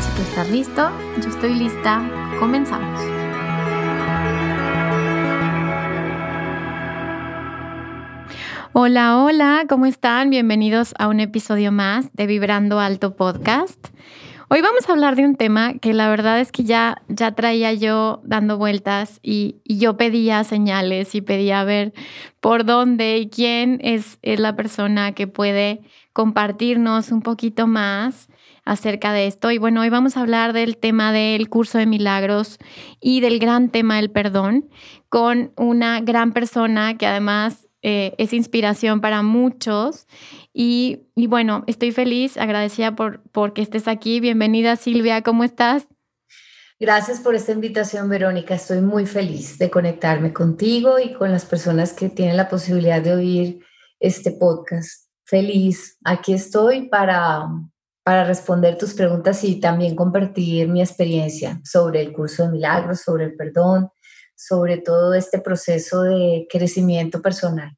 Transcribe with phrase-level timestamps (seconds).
[0.00, 0.90] Si tú estás listo,
[1.22, 2.02] yo estoy lista.
[2.38, 3.00] Comenzamos.
[8.72, 10.28] Hola, hola, ¿cómo están?
[10.28, 13.88] Bienvenidos a un episodio más de Vibrando Alto Podcast.
[14.48, 17.72] Hoy vamos a hablar de un tema que la verdad es que ya, ya traía
[17.72, 21.94] yo dando vueltas y, yo pedía señales y pedía ver
[22.40, 25.80] por dónde y quién es, es la persona que puede
[26.12, 28.28] compartirnos un poquito más
[28.66, 29.50] acerca de esto.
[29.50, 32.58] Y bueno, hoy vamos a hablar del tema del curso de milagros
[33.00, 34.68] y del gran tema del perdón
[35.08, 40.06] con una gran persona que además eh, es inspiración para muchos.
[40.52, 44.20] Y, bueno, estoy feliz, agradecida por, por que estés aquí.
[44.20, 45.86] Bienvenida Silvia, ¿cómo estás?
[46.78, 48.54] Gracias por esta invitación, Verónica.
[48.54, 53.14] Estoy muy feliz de conectarme contigo y con las personas que tienen la posibilidad de
[53.14, 53.64] oír
[54.00, 55.08] este podcast.
[55.24, 55.96] Feliz.
[56.04, 57.46] Aquí estoy para
[58.06, 63.24] para responder tus preguntas y también compartir mi experiencia sobre el curso de milagros, sobre
[63.24, 63.88] el perdón,
[64.36, 67.76] sobre todo este proceso de crecimiento personal.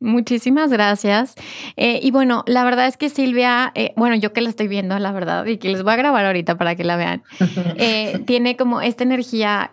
[0.00, 1.34] Muchísimas gracias.
[1.76, 4.96] Eh, y bueno, la verdad es que Silvia, eh, bueno, yo que la estoy viendo,
[5.00, 7.24] la verdad, y que les voy a grabar ahorita para que la vean,
[7.76, 9.72] eh, tiene como esta energía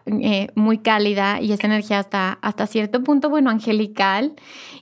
[0.55, 4.33] muy cálida y esta energía hasta, hasta cierto punto, bueno, angelical.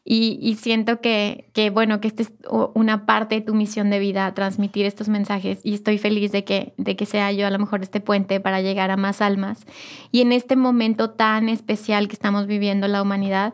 [0.06, 2.34] Y, siento que, que, bueno, que esta es
[2.74, 5.62] una parte de tu misión de vida, transmitir estos mensajes.
[5.64, 8.62] Y estoy feliz de que, de que sea yo a lo mejor este puente para
[8.62, 9.66] llegar a más almas.
[10.12, 13.53] Y en este momento tan especial que estamos viviendo la humanidad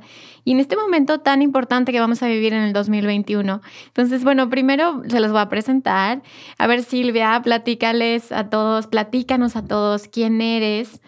[0.49, 3.61] y en este momento tan importante que vamos a vivir en el 2021.
[3.87, 6.21] Entonces, bueno, primero se los voy a presentar.
[6.57, 11.01] A ver, Silvia, platícales a todos, platícanos a todos quién eres.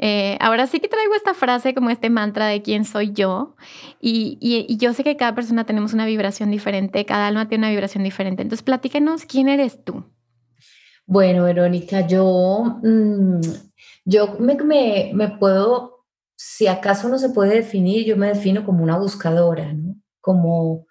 [0.00, 3.56] Eh, ahora sí que traigo esta frase como este mantra de quién soy yo
[4.00, 8.04] y, yo sé que cada persona tenemos una vibración diferente, cada alma tiene una vibración
[8.04, 8.42] diferente.
[8.42, 10.04] Entonces, platícanos quién eres tú.
[11.04, 13.40] Bueno, Verónica, yo, mm,
[14.04, 16.04] yo me, me, puedo
[16.36, 19.87] si acaso no se puede definir, yo me defino como una buscadora, ¿no?
[20.20, 20.86] Como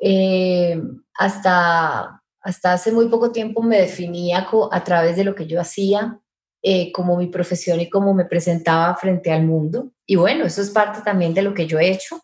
[0.00, 0.80] eh,
[1.14, 6.20] hasta, hasta hace muy poco tiempo me definía a través de lo que yo hacía,
[6.62, 9.92] eh, como mi profesión y cómo me presentaba frente al mundo.
[10.06, 12.20] Y bueno, eso es parte también de lo que yo he hecho.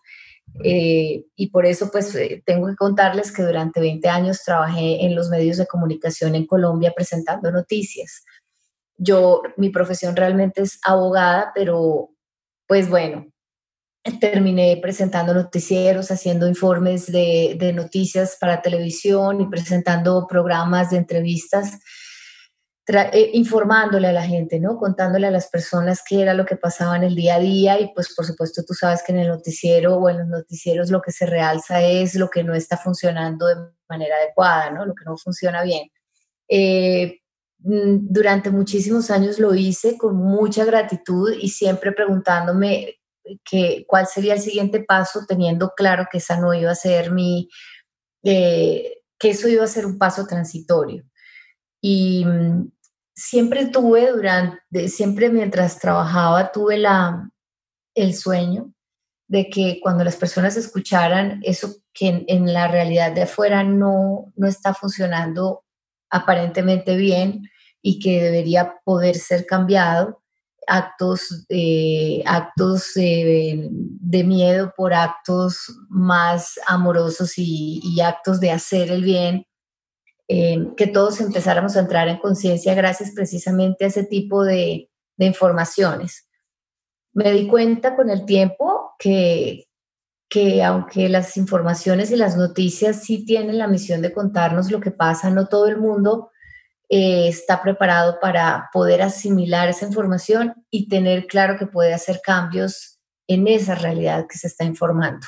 [0.63, 5.29] Eh, y por eso pues tengo que contarles que durante 20 años trabajé en los
[5.31, 8.25] medios de comunicación en Colombia presentando noticias.
[8.97, 12.11] Yo, mi profesión realmente es abogada, pero
[12.69, 13.27] pues bueno,
[14.21, 21.79] terminé presentando noticieros, haciendo informes de, noticias para televisión y presentando programas de entrevistas,
[22.87, 24.77] eh, informándole a la gente, ¿no?
[24.77, 27.95] Contándole a las personas qué era lo que pasaba en el día a día y
[27.95, 31.11] pues por supuesto tú sabes que en el noticiero o en los noticieros lo que
[31.11, 33.57] se realza es lo que no está funcionando de
[33.89, 34.85] manera adecuada, ¿no?
[34.85, 35.91] Lo que no funciona bien.
[36.47, 37.21] Eh,
[37.65, 42.99] Mm, durante muchísimos años lo hice con mucha gratitud y siempre preguntándome
[43.45, 47.49] que, cuál sería el siguiente paso, teniendo claro que esa no iba a ser mi,
[48.23, 51.05] eh, que eso iba a ser un paso transitorio.
[51.81, 52.73] Y mm,
[53.15, 57.31] siempre tuve durante, siempre mientras trabajaba, tuve la,
[57.95, 58.73] el sueño
[59.29, 64.33] de que cuando las personas escucharan eso que en, en la realidad de afuera no,
[64.37, 65.65] no está funcionando
[66.11, 67.49] aparentemente bien,
[67.87, 70.23] y que debería poder ser cambiado,
[70.67, 79.47] actos, eh, actos de miedo por actos más amorosos y, actos de hacer el bien,
[80.29, 85.27] eh, que todos empezáramos a entrar en conciencia gracias precisamente a ese tipo de, de
[85.27, 86.29] informaciones.
[87.13, 89.69] Me di cuenta con el tiempo que,
[90.29, 94.91] que aunque las informaciones y las noticias sí tienen la misión de contarnos lo que
[94.91, 96.31] pasa, no todo el mundo
[96.91, 103.01] eh, está preparado para poder asimilar esa información y tener claro que puede hacer cambios
[103.27, 105.27] en esa realidad que se está informando.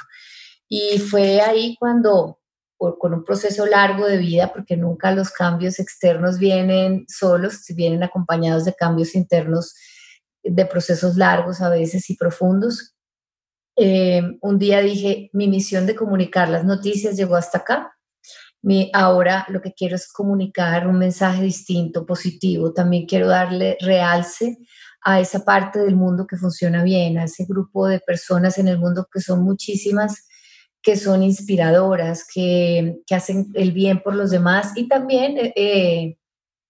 [0.68, 2.40] Y fue ahí cuando,
[2.76, 8.66] con un proceso largo de vida, porque nunca los cambios externos vienen solos, vienen acompañados
[8.66, 9.74] de cambios internos,
[10.42, 12.94] de procesos largos a veces y profundos.
[13.76, 17.95] Eh, un día dije, mi misión de comunicar las noticias llegó hasta acá
[18.92, 22.72] ahora lo que quiero es comunicar un mensaje distinto, positivo.
[22.72, 24.58] También quiero darle realce
[25.02, 28.78] a esa parte del mundo que funciona bien, a ese grupo de personas en el
[28.78, 30.26] mundo que son muchísimas,
[30.82, 34.72] que son inspiradoras, que, hacen el bien por los demás.
[34.74, 36.18] Y también eh, eh,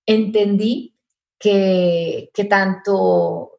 [0.05, 0.97] entendí
[1.39, 3.53] que, tanto,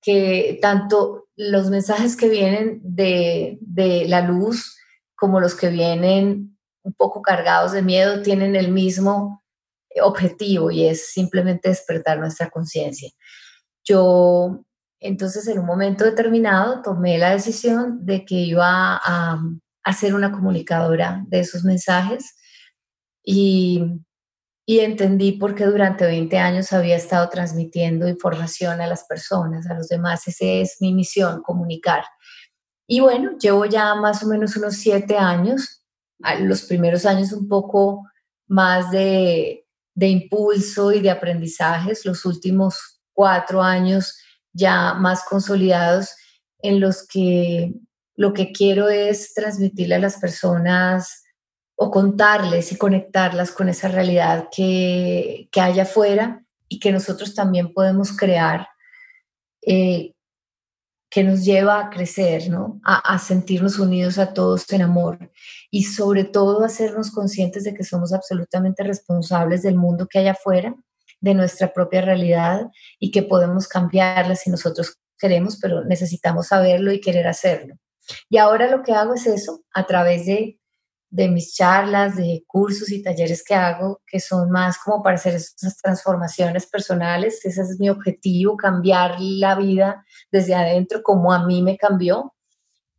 [0.00, 4.76] que tanto los mensajes que vienen de, de la luz
[5.14, 6.51] como los que vienen
[6.82, 9.42] un poco cargados de miedo tienen el mismo
[10.02, 13.10] objetivo y es simplemente despertar nuestra conciencia.
[13.84, 14.64] Yo
[15.00, 19.40] entonces en un momento determinado tomé la decisión de que iba a,
[19.84, 22.36] a ser una comunicadora de esos mensajes
[23.24, 23.82] y,
[24.64, 29.74] y entendí por qué durante 20 años había estado transmitiendo información a las personas, a
[29.74, 30.26] los demás.
[30.28, 32.04] Esa es mi misión, comunicar.
[32.86, 35.81] Y bueno, llevo ya más o menos unos siete años
[36.40, 38.06] los primeros años un poco
[38.46, 44.18] más de, de impulso y de aprendizajes, los últimos cuatro años
[44.52, 46.10] ya más consolidados
[46.58, 47.74] en los que
[48.14, 51.24] lo que quiero es transmitirle a las personas
[51.76, 57.72] o contarles y conectarlas con esa realidad que, que hay afuera y que nosotros también
[57.72, 58.68] podemos crear
[59.62, 60.14] eh,
[61.12, 62.80] que nos lleva a crecer, ¿no?
[62.84, 65.18] A, sentirnos unidos a todos en amor
[65.70, 70.28] y sobre todo a hacernos conscientes de que somos absolutamente responsables del mundo que hay
[70.28, 70.74] afuera,
[71.20, 72.62] de nuestra propia realidad
[72.98, 77.74] y que podemos cambiarla si nosotros queremos, pero necesitamos saberlo y querer hacerlo.
[78.30, 80.58] Y ahora lo que hago es eso, a través de
[81.12, 85.34] de mis charlas, de cursos y talleres que hago, que son más como para hacer
[85.34, 87.44] esas transformaciones personales.
[87.44, 92.34] Ese es mi objetivo, cambiar la vida desde adentro como a mí me cambió.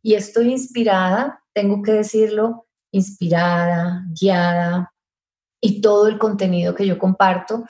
[0.00, 4.92] Y estoy inspirada, tengo que decirlo, inspirada, guiada,
[5.60, 7.64] y todo el contenido que yo comparto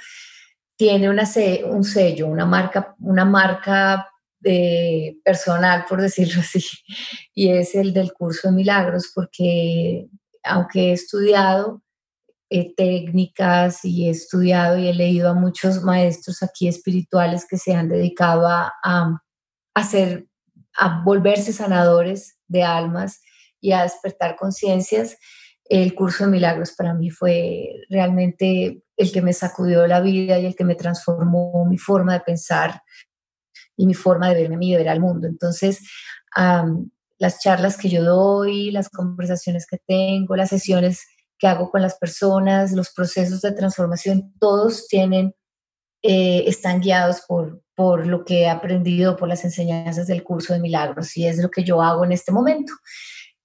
[0.76, 1.25] tiene una,
[1.70, 4.11] un sello, una marca, una marca
[4.44, 6.62] eh, personal, por decirlo así,
[7.35, 10.06] y es el del curso de milagros, porque
[10.44, 11.82] aunque he estudiado
[12.50, 17.75] eh, técnicas y he estudiado y he leído a muchos maestros aquí espirituales que se
[17.75, 18.73] han dedicado a,
[19.75, 20.26] hacer,
[20.79, 23.20] a volverse sanadores de almas
[23.61, 25.17] y a despertar conciencias,
[25.64, 30.47] el curso de milagros para mí fue realmente el que me sacudió la vida y
[30.47, 32.82] el que me transformó mi forma de pensar
[33.76, 35.26] y mi forma de verme y de ver al mundo.
[35.26, 35.81] Entonces,
[37.19, 41.02] las charlas que yo doy, las conversaciones que tengo, las sesiones
[41.38, 45.34] que hago con las personas, los procesos de transformación, todos tienen,
[46.02, 50.61] eh, están guiados por, por lo que he aprendido, por las enseñanzas del curso de
[50.61, 52.72] milagros y es lo que yo hago en este momento.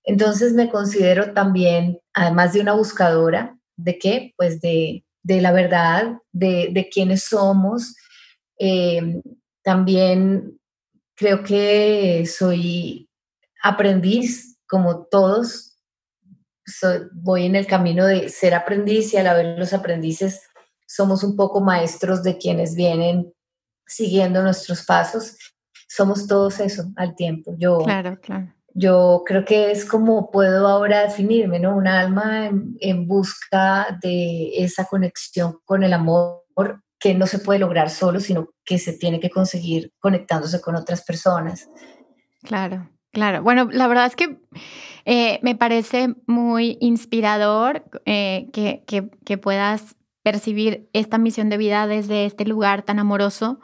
[0.04, 4.33] Entonces me considero también, además de una buscadora, ¿de qué?
[4.38, 7.95] Pues de, de la verdad, de, de quiénes somos.
[8.57, 9.21] Eh,
[9.63, 10.60] también
[11.16, 13.08] creo que soy
[13.61, 15.78] aprendiz, como todos,
[17.13, 20.42] voy en el camino de ser aprendiz y a la vez los aprendices
[20.87, 23.31] somos un poco maestros de quienes vienen
[23.85, 25.37] siguiendo nuestros pasos.
[25.87, 27.56] Somos todos eso al tiempo.
[27.57, 28.54] Yo, claro, claro.
[28.75, 31.75] Yo creo que es como puedo ahora definirme, ¿no?
[31.75, 36.44] Un alma en, en busca de esa conexión con el amor
[36.99, 41.04] que no se puede lograr solo, sino que se tiene que conseguir conectándose con otras
[41.04, 41.69] personas.
[42.44, 42.89] Claro.
[43.11, 44.37] Claro, bueno, la verdad es que
[45.06, 52.25] eh, me parece muy inspirador eh, que, que, puedas percibir esta misión de vida desde
[52.25, 53.59] este lugar tan amoroso.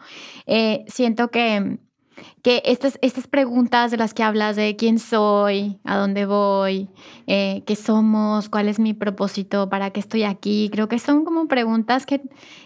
[0.48, 1.78] Eh, siento que
[2.42, 6.90] que estas, estas preguntas de las que hablas de quién soy, a dónde voy,
[7.28, 11.48] eh, qué somos, cuál es mi propósito, para qué estoy aquí, creo que son como
[11.48, 12.22] preguntas que,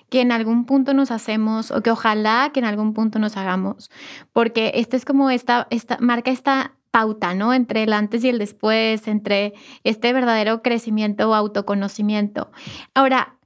[0.10, 3.89] que en algún punto nos hacemos o que ojalá que en algún punto nos hagamos,
[4.34, 7.53] porque esta es como esta, esta marca esta pauta, ¿no?
[7.53, 9.53] Entre el antes y el después, entre
[9.84, 12.51] este verdadero crecimiento o autoconocimiento.
[12.94, 13.38] Ahora,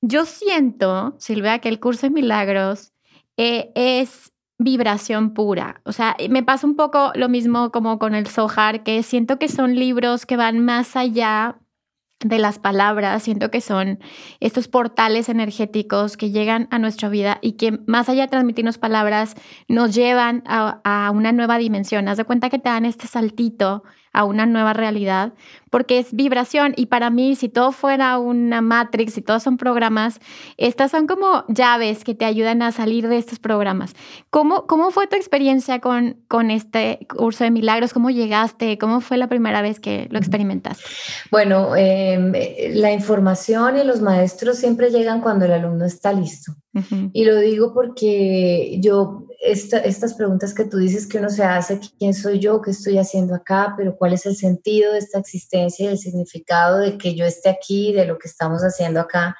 [0.00, 2.92] yo siento, Silvia, que el curso de milagros
[3.36, 5.80] eh, es vibración pura.
[5.84, 9.48] O sea, me pasa un poco lo mismo como con el Sohar, que siento que
[9.48, 11.58] son libros que van más allá
[12.20, 13.98] de las palabras, siento que son
[14.40, 19.34] estos portales energéticos que llegan a nuestra vida y que más allá de transmitirnos palabras,
[19.68, 22.08] nos llevan a, a una nueva dimensión.
[22.08, 23.84] Haz de cuenta que te dan este saltito
[24.14, 25.34] a una nueva realidad,
[25.70, 30.20] porque es vibración y para mí si todo fuera una matrix, si todos son programas,
[30.56, 33.94] estas son como llaves que te ayudan a salir de estos programas.
[34.30, 37.92] ¿Cómo, cómo fue tu experiencia con, con este curso de milagros?
[37.92, 38.78] ¿Cómo llegaste?
[38.78, 40.84] ¿Cómo fue la primera vez que lo experimentaste?
[41.30, 42.32] Bueno, em,
[42.74, 46.52] la información y los maestros siempre llegan cuando el alumno está listo.
[47.14, 52.12] Y lo digo porque yo, estas preguntas que tú dices que uno se hace, ¿quién
[52.12, 52.60] soy yo?
[52.60, 53.72] ¿Qué estoy haciendo acá?
[53.78, 57.48] Pero ¿cuál es el sentido de esta existencia y el significado de que yo esté
[57.48, 59.36] aquí, de lo que estamos haciendo acá?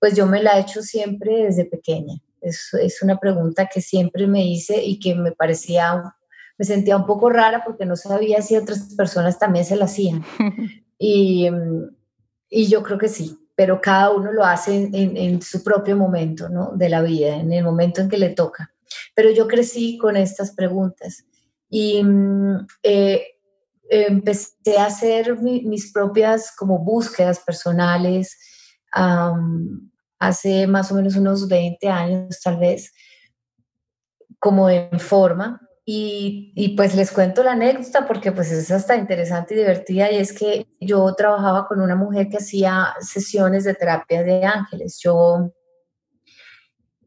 [0.00, 2.14] Pues yo me la he hecho siempre desde pequeña.
[2.40, 6.14] Es, es una pregunta que siempre me hice y que me parecía,
[6.56, 10.24] me sentía un poco rara porque no sabía si otras personas también se la hacían.
[10.98, 11.48] y,
[12.48, 16.70] y yo creo que sí, pero cada uno lo hace en, su propio momento ¿no?
[16.76, 18.72] de la vida, en el momento en que le toca.
[19.16, 21.24] Pero yo crecí con estas preguntas
[21.68, 23.37] y mm, eh,
[23.88, 28.36] empecé a hacer mis propias como búsquedas personales
[30.18, 32.92] hace más o menos unos 20 años tal vez,
[34.38, 39.58] como en forma, y, pues les cuento la anécdota porque pues es hasta interesante y
[39.58, 44.44] divertida y es que yo trabajaba con una mujer que hacía sesiones de terapia de
[44.44, 44.98] ángeles.
[45.02, 45.50] Yo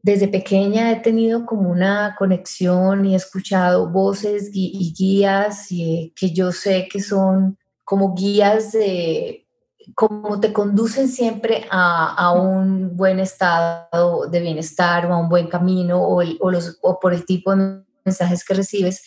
[0.02, 6.32] desde pequeña he tenido como una conexión y he escuchado voces y guías y, que
[6.32, 9.46] yo sé que son como guías de
[9.94, 15.48] cómo te conducen siempre a, a, un buen estado de bienestar o a un buen
[15.48, 19.04] camino o, o, los, o por el tipo de mensajes que recibes,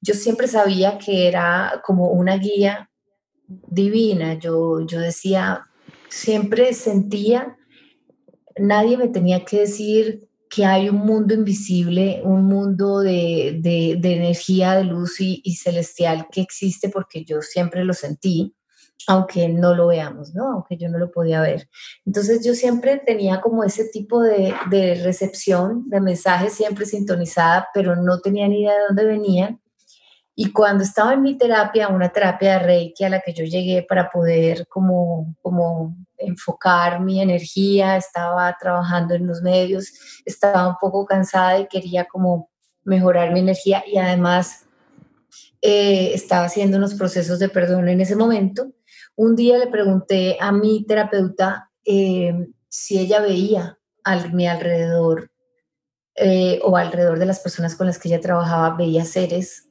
[0.00, 2.90] yo siempre sabía que era como una guía
[3.46, 4.34] divina.
[4.34, 5.66] Yo, yo decía,
[6.08, 7.58] siempre sentía,
[8.56, 14.74] nadie me tenía que decir que hay un mundo invisible, un mundo de, de, energía,
[14.74, 18.54] de luz y, y, celestial que existe porque yo siempre lo sentí
[19.06, 20.52] aunque no lo veamos, ¿no?
[20.52, 21.68] Aunque yo no lo podía ver.
[22.04, 27.96] Entonces yo siempre tenía como ese tipo de, de recepción de mensajes siempre sintonizada, pero
[27.96, 29.60] no tenía ni idea de dónde venían.
[30.34, 33.84] Y cuando estaba en mi terapia, una terapia de Reiki a la que yo llegué
[33.88, 39.92] para poder como, como enfocar mi energía, estaba trabajando en los medios,
[40.24, 42.50] estaba un poco cansada y quería como
[42.84, 44.66] mejorar mi energía y además
[45.62, 48.72] eh, estaba haciendo unos procesos de perdón en ese momento
[49.16, 55.30] un día le pregunté a mi terapeuta eh, si ella veía a mi alrededor
[56.14, 59.68] eh, o alrededor de las personas con las que ella trabajaba, veía seres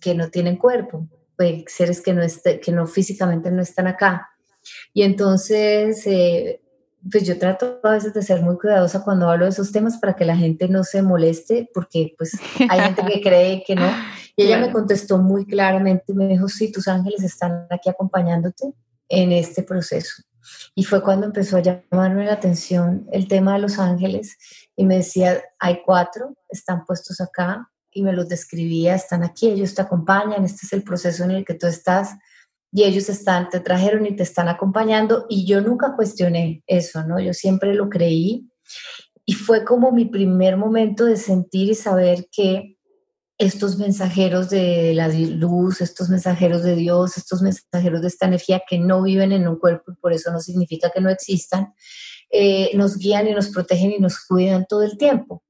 [0.00, 4.28] que no tienen cuerpo, pues, seres que no, este, que no físicamente no están acá.
[4.92, 6.60] Y entonces, eh,
[7.10, 10.14] pues yo trato a veces de ser muy cuidadosa cuando hablo de esos temas para
[10.14, 12.32] que la gente no se moleste, porque pues
[12.68, 13.88] hay gente que cree que no.
[14.36, 18.74] Y ella me contestó muy claramente, me dijo, sí, tus ángeles están aquí acompañándote
[19.08, 20.22] en este proceso.
[20.74, 24.36] Y fue cuando empezó a llamarme la atención el tema de los ángeles
[24.76, 29.74] y me decía, hay cuatro, están puestos acá y me los describía, están aquí, ellos
[29.74, 32.10] te acompañan, este es el proceso en el que tú estás
[32.76, 37.18] y ellos están, te trajeron y te están acompañando y yo nunca cuestioné eso, ¿no?
[37.18, 38.50] Yo siempre lo creí
[39.24, 42.76] y fue como mi primer momento de sentir y saber que
[43.38, 48.78] estos mensajeros de la luz, estos mensajeros de Dios, estos mensajeros de esta energía que
[48.78, 51.72] no viven en un cuerpo y por eso no significa que no existan,
[52.28, 55.42] eh, nos guían y nos protegen y nos cuidan todo el tiempo.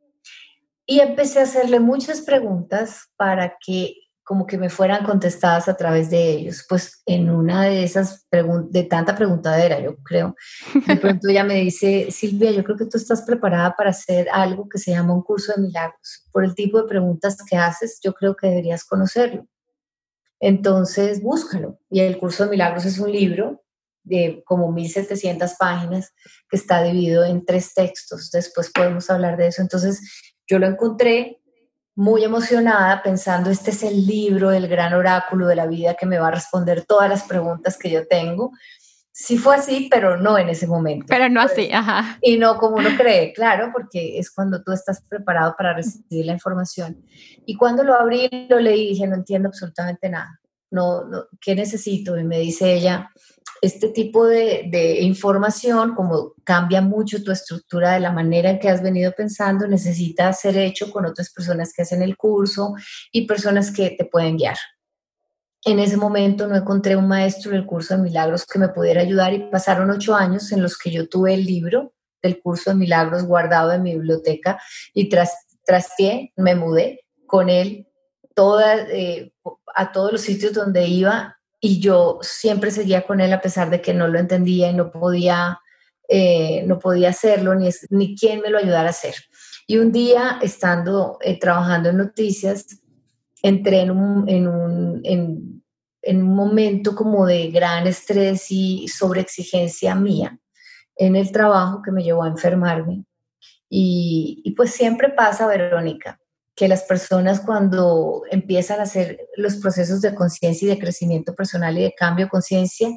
[0.86, 6.10] Y empecé a hacerle muchas preguntas para que como que me fueran contestadas a través
[6.10, 6.66] de ellos.
[6.68, 10.34] Pues en una de esas preguntas, de tanta preguntadera, yo creo,
[10.74, 14.68] de pronto ella me dice, Silvia, yo creo que tú estás preparada para hacer algo
[14.68, 16.26] que se llama un curso de milagros.
[16.32, 19.46] Por el tipo de preguntas que haces, yo creo que deberías conocerlo.
[20.40, 21.78] Entonces, búscalo.
[21.88, 23.62] Y el curso de milagros es un libro
[24.02, 26.12] de como 1700 páginas
[26.50, 28.32] que está dividido en tres textos.
[28.32, 29.62] Después podemos hablar de eso.
[29.62, 30.00] Entonces,
[30.48, 31.40] yo lo encontré,
[31.96, 36.18] muy emocionada pensando, este es el libro, el gran oráculo de la vida que me
[36.18, 38.52] va a responder todas las preguntas que yo tengo.
[39.10, 41.06] Sí fue así, pero no en ese momento.
[41.08, 42.18] Pero no así, ajá.
[42.20, 46.32] Y no como uno cree, claro, porque es cuando tú estás preparado para recibir la
[46.32, 47.02] información.
[47.46, 50.38] Y cuando lo abrí, lo leí y dije, no entiendo absolutamente nada.
[50.70, 52.18] No, no, ¿qué necesito?
[52.18, 53.10] Y me dice ella,
[53.62, 58.82] este tipo de, información, como cambia mucho tu estructura de la manera en que has
[58.82, 62.74] venido pensando, necesita ser hecho con otras personas que hacen el curso
[63.12, 64.56] y personas que te pueden guiar.
[65.64, 69.32] En ese momento no encontré un maestro del curso de milagros que me pudiera ayudar
[69.32, 73.24] y pasaron ocho años en los que yo tuve el libro del curso de milagros
[73.24, 74.60] guardado en mi biblioteca
[74.94, 75.34] y tras,
[75.64, 77.88] trasteé, me mudé con él
[78.34, 79.32] toda, eh,
[79.74, 83.80] a todos los sitios donde iba y yo siempre seguía con él a pesar de
[83.80, 85.60] que no lo entendía y no podía,
[86.08, 89.14] eh, no podía hacerlo ni, ni quien me lo ayudara a hacer.
[89.66, 92.80] Y un día, estando eh, trabajando en noticias,
[93.42, 95.64] entré en un, en, un, en,
[96.02, 100.38] en un momento como de gran estrés y sobreexigencia mía
[100.96, 103.04] en el trabajo que me llevó a enfermarme.
[103.68, 106.20] Y, pues siempre pasa, Verónica,
[106.56, 111.76] que las personas cuando empiezan a hacer los procesos de conciencia y de crecimiento personal
[111.76, 112.88] y de cambio de conciencia,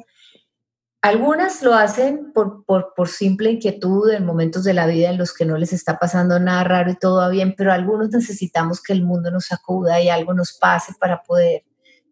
[1.02, 5.44] algunas lo hacen por, por, simple inquietud en momentos de la vida en los que
[5.44, 9.02] no les está pasando nada raro y todo va bien, pero algunos necesitamos que el
[9.02, 11.64] mundo nos sacuda y algo nos pase para poder,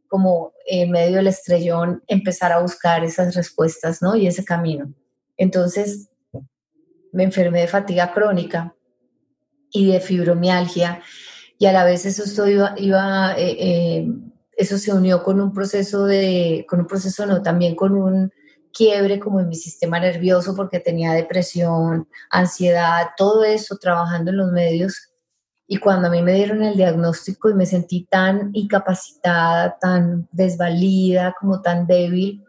[0.06, 4.16] como en medio del estrellón, empezar a buscar esas respuestas, ¿no?
[4.16, 4.92] Y ese camino.
[5.36, 6.08] Entonces,
[7.12, 8.74] me enfermé de fatiga crónica
[9.70, 11.02] y de fibromialgia
[11.58, 14.08] y a la vez eso iba, eh, eh,
[14.56, 18.30] eso se unió con un proceso de, con un proceso no, también con un
[18.72, 24.52] quiebre como en mi sistema nervioso porque tenía depresión, ansiedad, todo eso trabajando en los
[24.52, 25.10] medios.
[25.66, 31.34] Y cuando a mí me dieron el diagnóstico y me sentí tan incapacitada, tan desvalida,
[31.38, 32.44] como tan débil,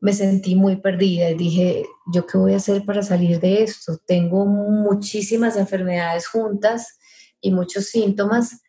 [0.00, 3.98] me sentí muy perdida y dije, ¿yo qué voy a hacer para salir de esto?
[4.06, 6.99] Tengo muchísimas enfermedades juntas
[7.40, 8.62] y muchos síntomas.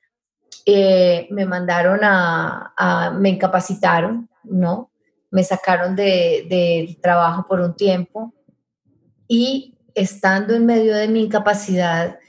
[0.65, 4.91] Eh, me mandaron a, me incapacitaron, ¿no?
[5.31, 8.33] me sacaron de, de trabajo por un tiempo
[9.27, 12.19] y estando en medio de mi incapacidad,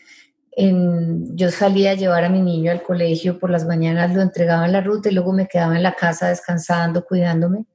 [0.52, 4.66] en, yo salía a llevar a mi niño al colegio por las mañanas, lo entregaba
[4.66, 7.66] en la ruta y luego me quedaba en la casa descansando, cuidándome.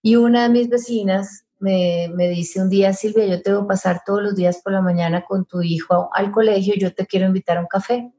[0.00, 4.02] Y una de mis vecinas me, dice un día, Silvia, yo te voy a pasar
[4.04, 7.58] todos los días por la mañana con tu hijo al colegio, yo te quiero invitar
[7.58, 8.12] a un café.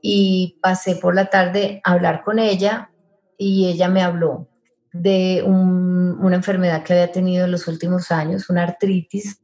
[0.00, 2.90] Y pasé por la tarde a hablar con ella
[3.38, 4.48] y ella me habló
[4.92, 9.40] de una enfermedad que había tenido en los últimos años, una artritis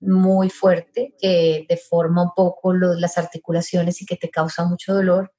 [0.00, 5.32] muy fuerte que deforma un poco las articulaciones y que te causa mucho dolor.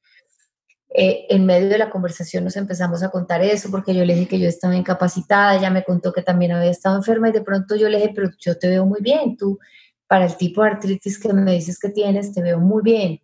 [0.91, 4.27] Eh, en medio de la conversación nos empezamos a contar eso porque yo le dije
[4.27, 7.75] que yo estaba incapacitada, ella me contó que también había estado enferma y de pronto
[7.75, 9.59] yo le dije, pero yo te veo muy bien, tú
[10.07, 13.21] para el tipo de artritis que me dices que tienes, te veo muy bien.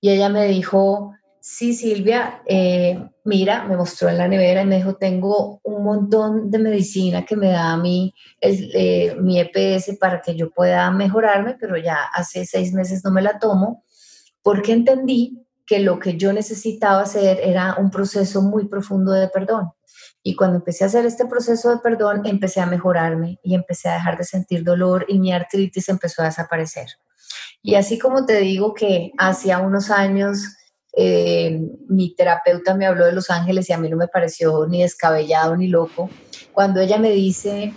[0.00, 4.76] Y ella me dijo, Sí, Silvia, eh, mira, me mostró en la nevera y me
[4.76, 10.20] dijo, tengo un montón de medicina que me da a mí eh, mi EPS para
[10.20, 13.84] que yo pueda mejorarme, pero ya hace seis meses no me la tomo
[14.42, 19.70] porque entendí que lo que yo necesitaba hacer era un proceso muy profundo de perdón.
[20.20, 23.94] Y cuando empecé a hacer este proceso de perdón, empecé a mejorarme y empecé a
[23.94, 26.88] dejar de sentir dolor y mi artritis empezó a desaparecer.
[27.62, 30.56] Y así como te digo que hacía unos años
[30.92, 34.82] eh, mi terapeuta me habló de Los Ángeles y a mí no me pareció ni
[34.82, 36.10] descabellado ni loco.
[36.52, 37.72] Cuando ella me dice,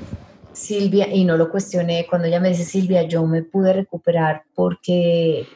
[0.52, 5.48] Silvia, y no lo cuestioné, cuando ella me dice, Silvia, yo me pude recuperar porque,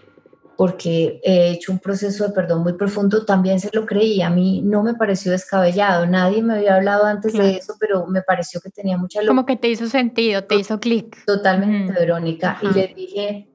[0.58, 4.24] porque he hecho un proceso de perdón muy profundo, también se lo creí.
[4.24, 6.08] A mí no me pareció descabellado.
[6.08, 9.30] Nadie me había hablado antes de eso, pero me pareció que tenía mucha lógica.
[9.30, 11.24] Como que te hizo sentido, te hizo clic.
[11.26, 12.58] Totalmente, Verónica.
[12.64, 13.48] Y le dije,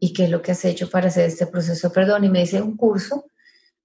[0.00, 2.24] ¿y qué es lo que has hecho para hacer este proceso de perdón?
[2.24, 3.26] Y me dice, un curso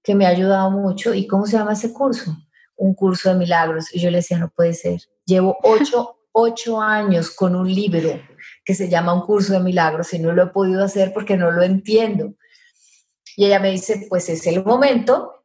[0.02, 1.12] que me ha ayudado mucho.
[1.12, 2.34] ¿Y cómo se llama ese curso?
[2.76, 3.94] Un curso de milagros.
[3.94, 5.00] Y yo le decía, no puede ser.
[5.26, 5.58] Llevo
[6.32, 8.18] ocho, años con un libro
[8.64, 11.50] que se llama Un curso de milagros y no lo he podido hacer porque no
[11.50, 12.34] lo entiendo.
[13.36, 15.44] Y ella me dice, pues es el momento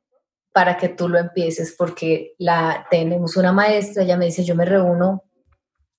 [0.53, 4.65] para que tú lo empieces porque la, tenemos una maestra, ella me dice, yo me
[4.65, 5.23] reúno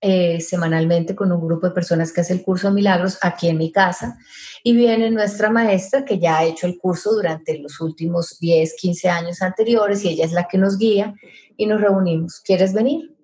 [0.03, 3.59] eh, semanalmente con un grupo de personas que hace el curso de milagros aquí en
[3.59, 4.19] mi casa
[4.65, 9.09] y viene nuestra maestra que ya ha hecho el curso durante los últimos 10, 15
[9.09, 11.15] años anteriores y ella es la que nos guía
[11.57, 12.41] y nos reunimos.
[12.41, 13.15] ¿Quieres venir?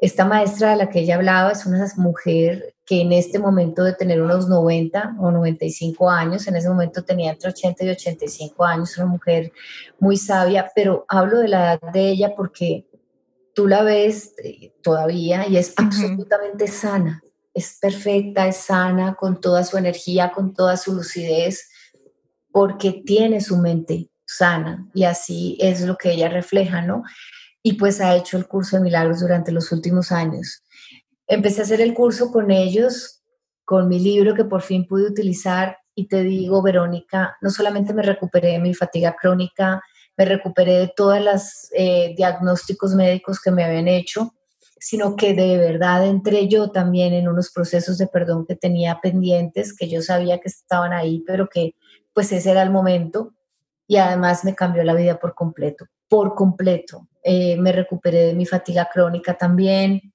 [0.00, 3.94] Esta maestra de la que ella hablaba es una mujer que en este momento de
[3.94, 8.96] tener unos 90 o 95 años, en ese momento tenía entre 80 y 85 años,
[8.96, 9.52] una mujer
[9.98, 12.86] muy sabia, pero hablo de la edad de ella porque
[13.54, 17.22] tú la ves eh, todavía y es absolutamente sana,
[17.52, 21.68] es perfecta, es sana, con toda su energía, con toda su lucidez,
[22.52, 27.02] porque tiene su mente sana y así es lo que ella refleja, ¿no?
[27.62, 30.62] Y pues ha hecho el curso de milagros durante los últimos años.
[31.26, 33.22] Empecé a hacer el curso con ellos,
[33.64, 38.02] con mi libro que por fin pude utilizar y te digo, Verónica, no solamente me
[38.02, 39.82] recuperé de mi fatiga crónica,
[40.16, 44.34] me recuperé de todos los eh, diagnósticos médicos que me habían hecho,
[44.78, 49.74] sino que de verdad entré yo también en unos procesos de perdón que tenía pendientes,
[49.74, 51.74] que yo sabía que estaban ahí, pero que
[52.12, 53.34] pues ese era el momento
[53.88, 57.08] y además me cambió la vida por completo, por completo.
[57.22, 60.12] Eh, me recuperé de mi fatiga crónica también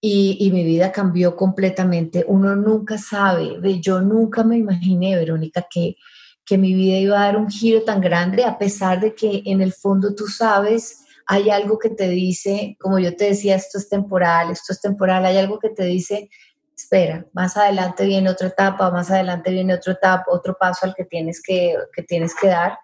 [0.00, 2.24] y, mi vida cambió completamente.
[2.28, 5.96] Uno nunca sabe, yo nunca me imaginé, Verónica, que,
[6.44, 9.60] que mi vida iba a dar un giro tan grande, a pesar de que en
[9.60, 13.88] el fondo tú sabes, hay algo que te dice, como yo te decía, esto es
[13.88, 16.30] temporal, esto es temporal, hay algo que te dice,
[16.76, 21.04] espera, más adelante viene otra etapa, más adelante viene otra etapa, otro paso al que
[21.04, 22.78] tienes que, que tienes que dar.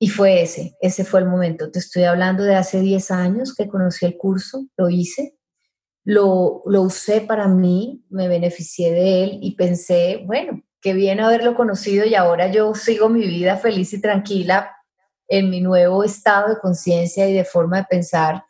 [0.00, 1.70] Y fue ese, ese fue el momento.
[1.70, 5.37] Te estoy hablando de hace 10 años que conocí el curso, lo hice,
[6.08, 11.54] lo, lo usé para mí, me beneficié de él y pensé, bueno, qué bien haberlo
[11.54, 14.74] conocido y ahora yo sigo mi vida feliz y tranquila
[15.28, 18.46] en mi nuevo estado de conciencia y de forma de pensar.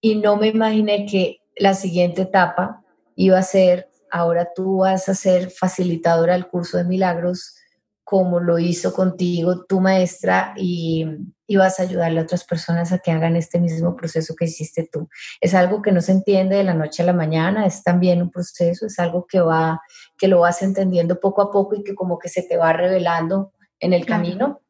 [0.00, 2.80] Y no me imaginé que la siguiente etapa
[3.16, 7.56] iba a ser, ahora tú vas a ser facilitadora del curso de milagros
[8.04, 11.06] como lo hizo contigo tu maestra y,
[11.50, 14.88] y, vas a ayudarle a otras personas a que hagan este mismo proceso que hiciste
[14.90, 15.08] tú.
[15.40, 18.30] Es algo que no se entiende de la noche a la mañana, es también un
[18.30, 19.80] proceso, es algo que va,
[20.16, 23.52] que lo vas entendiendo poco a poco y que como que se te va revelando
[23.78, 24.60] en el camino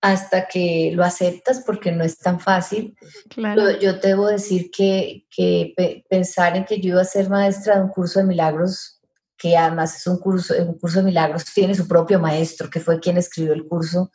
[0.00, 2.96] hasta que lo aceptas porque no es tan fácil.
[3.28, 3.78] Claro.
[3.78, 5.74] Yo, te debo decir que, que
[6.08, 8.98] pensar en que yo iba a ser maestra de un curso de milagros
[9.38, 12.98] que además es un curso, un curso de milagros, tiene su propio maestro, que fue
[12.98, 14.10] quien escribió el curso,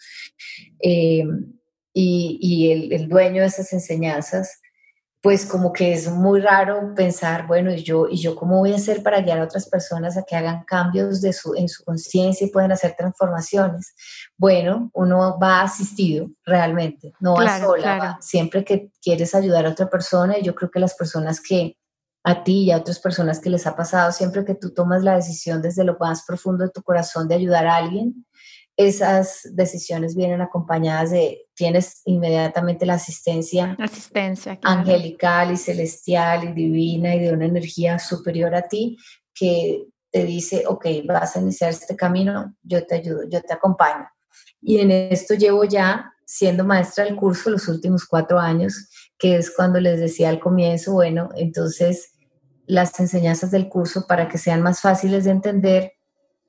[0.79, 1.23] eh,
[1.93, 4.59] y, y el, el, dueño de esas enseñanzas,
[5.23, 8.75] pues como que es muy raro pensar, bueno, ¿y yo, ¿y yo cómo voy a
[8.75, 12.45] hacer para guiar a otras personas a que hagan cambios de su, en su conciencia
[12.45, 13.95] y puedan hacer transformaciones?
[14.37, 20.37] Bueno, uno va asistido realmente, no va sola, siempre que quieres ayudar a otra persona,
[20.37, 21.77] y yo creo que las personas que
[22.25, 25.15] a ti y a otras personas que les ha pasado, siempre que tú tomas la
[25.15, 28.25] decisión desde lo más profundo de tu corazón de ayudar a alguien,
[28.75, 37.15] esas decisiones vienen acompañadas de, tienes inmediatamente la asistencia, asistencia angelical y celestial y divina
[37.15, 38.97] y de una energía superior a ti
[39.33, 44.07] que te dice, ok, vas a iniciar este camino, yo te ayudo, yo te acompaño.
[44.61, 49.53] Y en esto llevo ya siendo maestra del curso los últimos cuatro años, que es
[49.55, 52.13] cuando les decía al comienzo, bueno, entonces
[52.65, 55.93] las enseñanzas del curso para que sean más fáciles de entender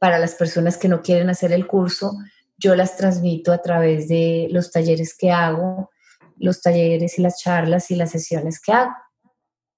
[0.05, 2.19] para las personas que no quieren hacer el curso.
[2.59, 5.88] Yo las transmito a través de los talleres que hago,
[6.37, 8.93] los talleres y las charlas y las sesiones que hago.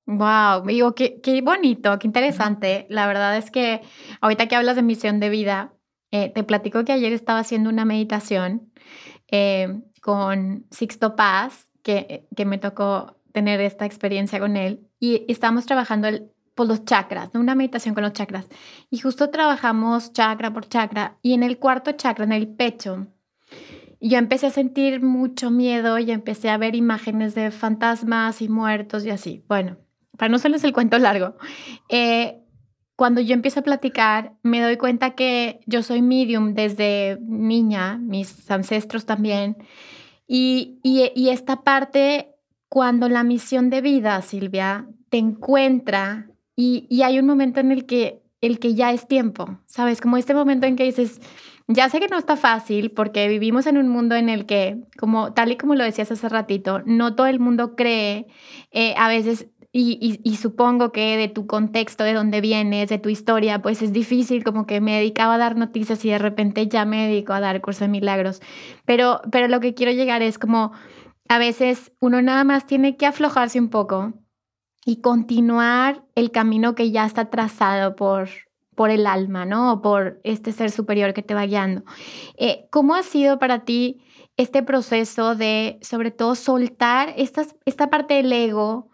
[0.06, 2.88] Wow, digo, qué, qué bonito, qué interesante.
[2.90, 3.82] La verdad es que
[4.20, 5.74] ahorita que hablas de misión de vida,
[6.10, 8.72] eh, te platico que ayer estaba haciendo una meditación
[9.30, 15.66] eh, con Sixto Paz, que, que me tocó tener esta experiencia con él y estamos
[15.66, 18.48] trabajando el, por los chakras, una meditación con los chakras.
[18.90, 23.06] Y justo trabajamos chakra por chakra y en el cuarto chakra, en el pecho,
[24.00, 29.04] yo empecé a sentir mucho miedo y empecé a ver imágenes de fantasmas y muertos
[29.04, 29.44] y así.
[29.48, 29.76] Bueno,
[30.16, 31.36] para no hacerles el cuento largo,
[31.90, 32.42] eh,
[32.96, 38.50] cuando yo empiezo a platicar, me doy cuenta que yo soy medium desde niña, mis
[38.50, 39.58] ancestros también,
[40.26, 42.34] y, y esta parte
[42.68, 47.86] cuando la misión de vida, Silvia, te encuentra y, y, hay un momento en el
[47.86, 50.00] que, el que ya es tiempo, ¿sabes?
[50.00, 51.20] Como este momento en que dices,
[51.68, 55.32] ya sé que no está fácil porque vivimos en un mundo en el que, como
[55.34, 58.26] tal y como lo decías hace ratito, no todo el mundo cree,
[58.70, 63.10] eh, a veces y, y, supongo que de tu contexto, de dónde vienes, de tu
[63.10, 66.86] historia, pues es difícil, como que me dedicaba a dar noticias y de repente ya
[66.86, 68.40] me dedico a dar curso de milagros.
[68.86, 70.72] Pero, pero lo que quiero llegar es como
[71.28, 74.14] a veces uno nada más tiene que aflojarse un poco
[74.86, 78.28] y continuar el camino que ya está trazado por,
[78.76, 79.72] por el alma, ¿no?
[79.72, 81.82] O por este ser superior que te va guiando.
[82.36, 84.00] Eh, ¿Cómo ha sido para ti
[84.36, 88.88] este proceso de, sobre todo, soltar esta parte del ego?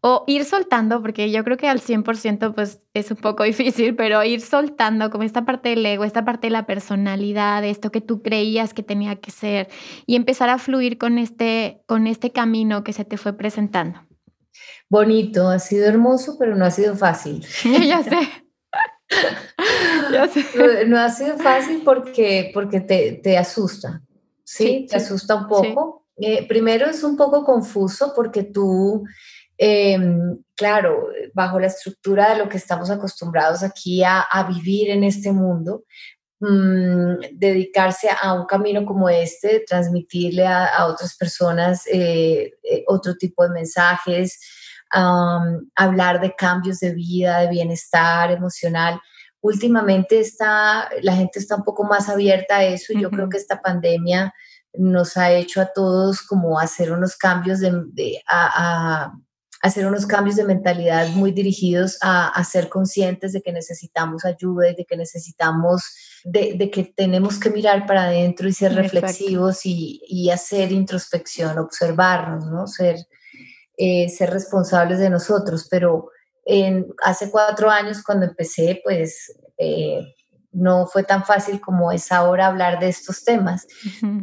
[0.00, 4.22] O ir soltando, porque yo creo que al 100% pues es un poco difícil, pero
[4.22, 8.22] ir soltando como esta parte del ego, esta parte de la personalidad, esto que tú
[8.22, 9.68] creías que tenía que ser
[10.06, 14.07] y empezar a fluir con este, con este camino que se te fue presentando.
[14.90, 17.44] Bonito, ha sido hermoso, pero no ha sido fácil.
[17.86, 18.18] ya sé.
[20.12, 20.86] ya sé.
[20.86, 24.02] No, ha sido fácil porque, porque te, te asusta,
[24.44, 24.86] ¿sí?
[24.88, 26.06] te asusta un poco.
[26.16, 29.04] Eh, primero es un poco confuso porque tú
[29.60, 35.32] Em, claro, bajo la estructura de lo que estamos acostumbrados aquí a, vivir en este
[35.32, 35.84] mundo,
[36.38, 43.42] mm, dedicarse a un camino como este, transmitirle a, otras personas eh, eh, otro tipo
[43.42, 44.38] de mensajes,
[44.90, 49.00] hablar de cambios de vida, de bienestar emocional.
[49.40, 53.36] Últimamente está, la gente está un poco más abierta a eso y yo creo que
[53.36, 54.34] esta pandemia
[54.74, 59.12] nos ha hecho a todos como hacer unos cambios de, a,
[59.62, 64.76] hacer unos cambios de mentalidad muy dirigidos a, ser conscientes de que necesitamos ayuda y
[64.76, 65.82] de que necesitamos,
[66.24, 72.66] de, que tenemos que mirar para adentro y ser reflexivos y, hacer introspección, observarnos, ¿no?
[72.66, 72.96] Ser,
[73.78, 75.66] eh, ser responsables de nosotros.
[75.70, 76.10] Pero
[76.44, 79.32] en, hace cuatro años cuando empecé, pues...
[79.56, 80.14] Eh,
[80.52, 83.66] no fue tan fácil como es ahora hablar de estos temas.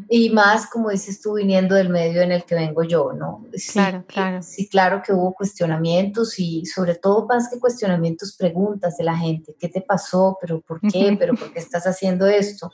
[0.10, 3.46] Y más, como dices tú, viniendo del medio en el que vengo yo, ¿no?
[3.54, 4.42] Sí, claro, claro.
[4.42, 9.56] Sí, claro que hubo cuestionamientos y sobre todo más que cuestionamientos, preguntas de la gente.
[9.60, 10.38] ¿Qué te pasó?
[10.42, 11.16] ¿Pero por qué?
[11.18, 12.72] ¿Pero por qué estás haciendo esto?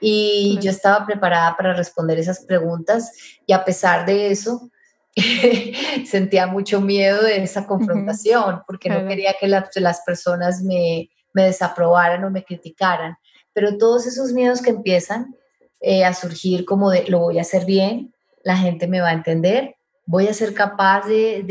[0.00, 3.12] Y yo estaba preparada para responder esas preguntas
[3.46, 4.70] y a pesar de eso,
[6.06, 9.48] sentía mucho miedo de esa confrontación porque no quería que
[9.80, 13.18] las personas me me desaprobaran o me criticaran.
[13.52, 15.36] Pero todos esos miedos que empiezan
[15.80, 19.14] eh, a surgir como de lo voy a hacer bien, la gente me va a
[19.14, 21.42] entender, voy a ser capaz de,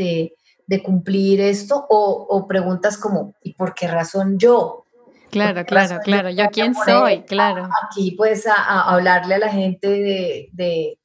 [0.66, 4.86] de, cumplir esto o, preguntas como ¿y por qué razón yo?
[5.30, 6.30] Claro, claro, claro.
[6.30, 7.22] ¿Yo quién soy?
[7.22, 7.68] Claro.
[7.84, 10.98] Aquí pues a, hablarle a la gente de, de,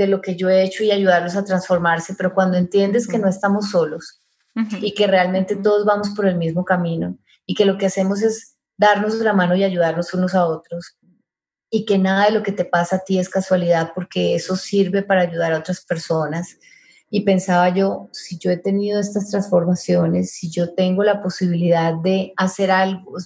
[0.00, 3.28] de, lo que yo he hecho y ayudarlos a transformarse, pero cuando entiendes que no
[3.28, 4.20] estamos solos
[4.80, 8.56] y que realmente todos vamos por el mismo camino y que lo que hacemos es
[8.76, 10.96] darnos la mano y ayudarnos unos a otros
[11.70, 15.02] y que nada de lo que te pasa a ti es casualidad porque eso sirve
[15.02, 16.58] para ayudar a otras personas.
[17.10, 22.32] Y pensaba yo, si yo he tenido estas transformaciones, si yo tengo la posibilidad de
[22.36, 23.16] hacer algo,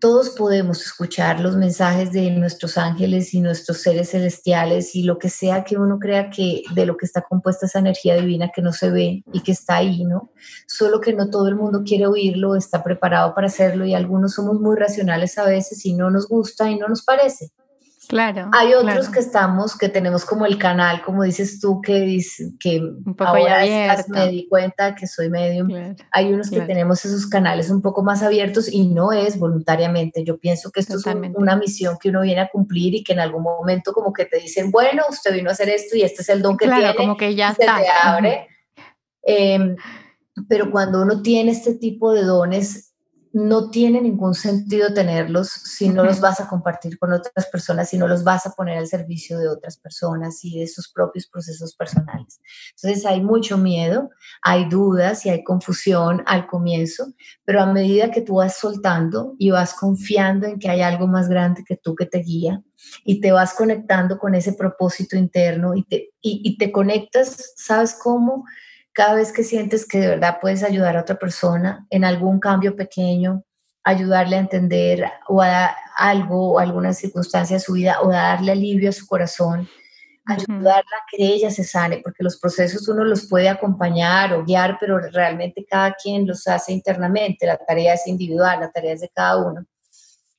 [0.00, 5.28] todos podemos escuchar los mensajes de nuestros ángeles y nuestros seres celestiales y lo que
[5.28, 8.72] sea que uno crea que de lo que está compuesta esa energía divina que no
[8.72, 10.30] se ve y que está ahí, ¿no?
[10.66, 14.60] Solo que no todo el mundo quiere oírlo, está preparado para hacerlo y algunos somos
[14.60, 17.52] muy racionales a veces y no nos gusta y no nos parece.
[18.08, 18.50] Claro.
[18.52, 22.80] Hay otros que estamos, que tenemos como el canal, como dices tú, que, dice, que
[22.80, 23.64] un poco ahora
[24.08, 25.68] me di cuenta que soy medium.
[26.12, 30.24] Hay unos que tenemos esos canales un poco más abiertos y no es voluntariamente.
[30.24, 33.20] Yo pienso que esto es una misión que uno viene a cumplir y que en
[33.20, 36.28] algún momento como que te dicen, bueno, usted vino a hacer esto y este es
[36.28, 36.94] el don que tiene.
[36.94, 37.78] como que ya está.
[38.02, 38.48] abre.
[39.22, 39.74] Em,
[40.48, 42.94] pero cuando uno tiene este tipo de dones,
[43.36, 47.98] no tiene ningún sentido tenerlos si no los vas a compartir con otras personas, si
[47.98, 51.76] no los vas a poner al servicio de otras personas y de sus propios procesos
[51.76, 52.40] personales.
[52.70, 54.08] Entonces hay mucho miedo,
[54.40, 57.12] hay dudas y hay confusión al comienzo,
[57.44, 61.28] pero a medida que tú vas soltando y vas confiando en que hay algo más
[61.28, 62.62] grande que tú que te guía
[63.04, 68.46] y te vas conectando con ese propósito interno y te, y te conectas, ¿sabes cómo?
[68.96, 72.74] Cada vez que sientes que de verdad puedes ayudar a otra persona en algún cambio
[72.74, 73.44] pequeño,
[73.84, 78.88] ayudarle a entender o a algo o alguna circunstancia de su vida o darle alivio
[78.88, 79.68] a su corazón,
[80.24, 84.78] ayudarla a que ella se sane, porque los procesos uno los puede acompañar o guiar,
[84.80, 89.10] pero realmente cada quien los hace internamente, la tarea es individual, la tarea es de
[89.10, 89.66] cada uno.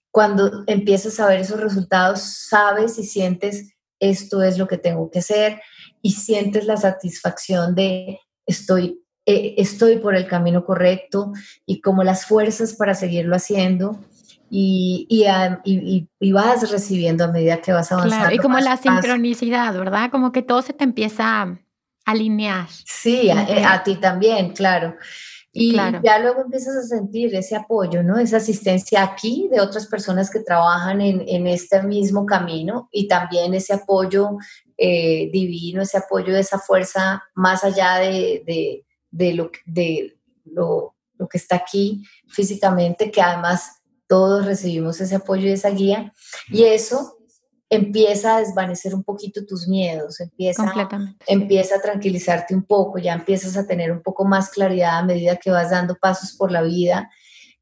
[0.10, 5.20] Cuando empiezas a ver esos resultados, sabes y sientes esto es lo que tengo que
[5.20, 5.62] hacer
[6.02, 11.34] y sientes la satisfacción de estoy, eh, estoy por el camino correcto
[11.66, 14.00] y como las fuerzas para seguirlo haciendo.
[14.50, 18.16] Y, y, vas recibiendo a medida que vas avanzando.
[18.16, 20.10] Claro, y como la sincronicidad, ¿verdad?
[20.10, 21.60] Como que todo se te empieza a
[22.06, 22.68] alinear.
[22.86, 24.96] Sí, a, ti también, claro.
[25.54, 28.20] Y ya luego empiezas a sentir ese apoyo, ¿no?
[28.20, 33.54] Esa asistencia aquí de otras personas que trabajan en, en este mismo camino y también
[33.54, 34.38] ese apoyo
[34.78, 40.96] eh, divino, ese apoyo de esa fuerza más allá de, de, de, lo, de lo,
[41.18, 46.14] lo, que está aquí físicamente, que además todos recibimos ese apoyo y esa guía.
[46.50, 47.17] Y eso
[47.70, 50.74] empieza a desvanecer un poquito tus miedos, empieza,
[51.28, 55.36] empieza a tranquilizarte un poco, ya empiezas a tener un poco más claridad a medida
[55.36, 57.10] que vas dando pasos por la vida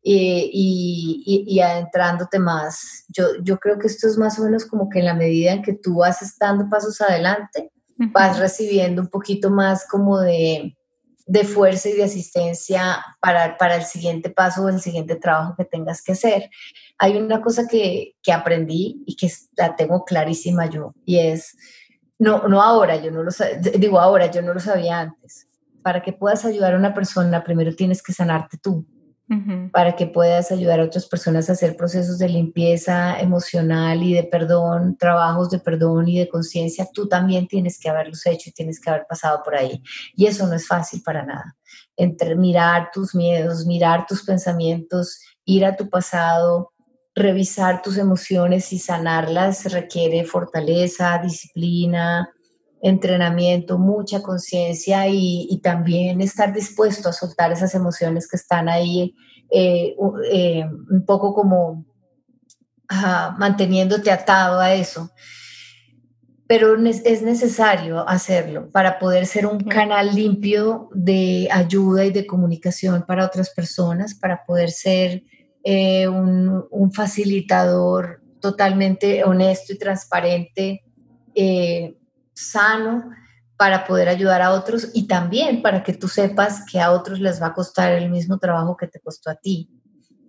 [0.03, 3.05] eh, y, y, adentrándote más.
[3.07, 5.63] Yo, yo creo que esto es más o menos como que en la medida en
[5.63, 10.77] que tú vas dando pasos adelante, vas recibiendo un poquito más como de,
[11.25, 15.65] de fuerza y de asistencia para, para, el siguiente paso o el siguiente trabajo que
[15.65, 16.49] tengas que hacer.
[16.97, 21.55] Hay una cosa que, que aprendí y que la tengo clarísima yo, y es,
[22.19, 23.31] no, no ahora, yo no lo
[23.77, 25.47] digo ahora, yo no lo sabía antes.
[25.81, 28.85] Para que puedas ayudar a una persona, primero tienes que sanarte tú
[29.71, 34.23] para que puedas ayudar a otras personas a hacer procesos de limpieza emocional y de
[34.23, 38.79] perdón, trabajos de perdón y de conciencia, tú también tienes que haberlos hecho y tienes
[38.79, 39.81] que haber pasado por ahí.
[40.15, 41.57] Y eso no es fácil para nada.
[41.97, 46.73] Entre mirar tus miedos, mirar tus pensamientos, ir a tu pasado,
[47.15, 52.29] revisar tus emociones y sanarlas requiere fortaleza, disciplina,
[52.81, 59.15] entrenamiento, mucha conciencia y, también estar dispuesto a soltar esas emociones que están ahí
[59.49, 59.95] eh,
[60.31, 61.85] eh, un poco como
[63.39, 65.09] manteniéndote atado a eso.
[66.47, 73.03] Pero es necesario hacerlo para poder ser un canal limpio de ayuda y de comunicación
[73.07, 75.23] para otras personas, para poder ser
[75.65, 80.83] eh, un, un, facilitador totalmente honesto y transparente
[82.33, 83.09] sano
[83.57, 87.41] para poder ayudar a otros y también para que tú sepas que a otros les
[87.41, 89.69] va a costar el mismo trabajo que te costó a ti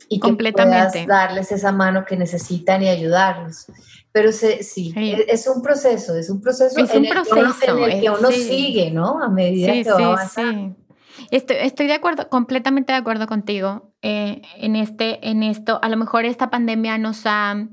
[0.09, 3.67] y que puedas darles esa mano que necesitan y ayudarlos.
[4.13, 4.95] Pero sí,
[5.29, 8.31] es un proceso, es un proceso, es en, un el proceso, en el que uno
[8.31, 9.23] sigue, ¿no?
[9.23, 10.77] A medida que va avanzando.
[11.31, 15.79] Estoy, estoy, de acuerdo, completamente de acuerdo contigo eh, en, este, en esto.
[15.83, 17.69] A lo mejor esta pandemia nos ha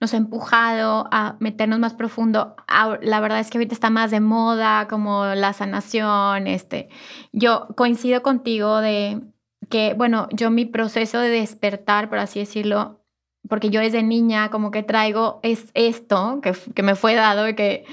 [0.00, 2.54] nos ha empujado a meternos más profundo.
[3.02, 6.46] La verdad es que ahorita está más de moda como la sanación.
[6.46, 6.88] Este.
[7.32, 9.20] Yo coincido contigo de
[9.68, 13.04] que, bueno, yo mi proceso de despertar, por así decirlo,
[13.48, 17.84] porque yo desde niña como que traigo es esto que, que me fue dado que,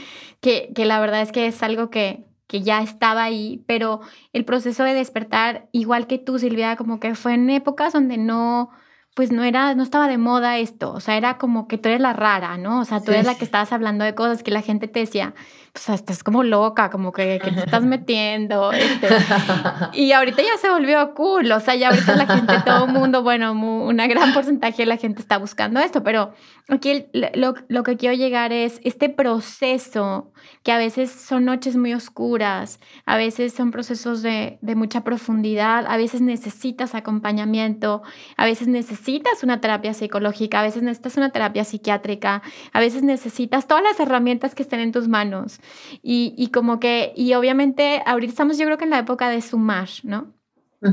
[0.42, 4.02] que, que la verdad es que es algo que, que ya estaba ahí, pero
[4.34, 8.70] el proceso de despertar, igual que tú, Silvia, como que fue en épocas donde no,
[9.16, 12.02] pues no era, no estaba de moda esto, o sea, era como que tú eres
[12.02, 12.82] la rara, ¿no?
[12.82, 15.34] O sea, tú eres la que estabas hablando de cosas que la gente te decía,
[15.76, 18.72] pues estás como loca, como que, que te estás metiendo.
[18.72, 19.10] Este.
[19.94, 23.24] Y ahorita ya se volvió cool, o sea, ya ahorita la gente, todo el mundo,
[23.24, 26.34] bueno, una gran porcentaje de la gente está buscando esto, pero
[26.70, 30.32] aquí lo, lo que quiero llegar es este proceso,
[30.64, 35.86] que a veces son noches muy oscuras, a veces son procesos de, de mucha profundidad,
[35.88, 38.02] a veces necesitas acompañamiento,
[38.38, 43.68] a veces necesitas una terapia psicológica, a veces necesitas una terapia psiquiátrica, a veces necesitas
[43.68, 45.60] todas las herramientas que estén en tus manos.
[46.02, 49.90] Y, como que, y obviamente ahorita estamos yo creo que en la época de sumar,
[50.04, 50.34] ¿no?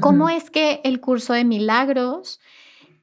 [0.01, 2.41] ¿Cómo es que el curso de milagros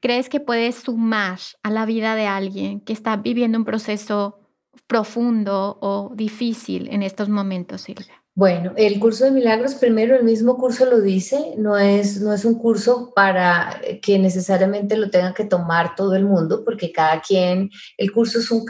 [0.00, 4.40] crees que puede sumar a la vida de alguien que está viviendo un proceso
[4.86, 8.20] profundo o difícil en estos momentos, Silvia?
[8.34, 12.44] Bueno, el curso de milagros, primero el mismo curso lo dice, no es, no es
[12.44, 17.70] un curso para que necesariamente lo tenga que tomar todo el mundo, porque cada quien,
[17.98, 18.64] el curso es un,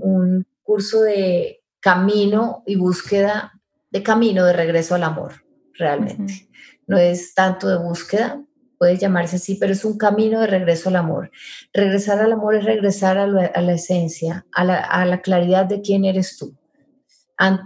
[0.00, 3.52] un curso de camino y búsqueda
[3.90, 5.44] de camino de regreso al amor,
[5.74, 6.48] realmente.
[6.86, 8.42] No es tanto de búsqueda,
[8.78, 11.30] puede llamarse así, pero es un camino de regreso al amor.
[11.74, 16.56] Regresar al amor es regresar a, la esencia, a la, claridad de quién eres tú.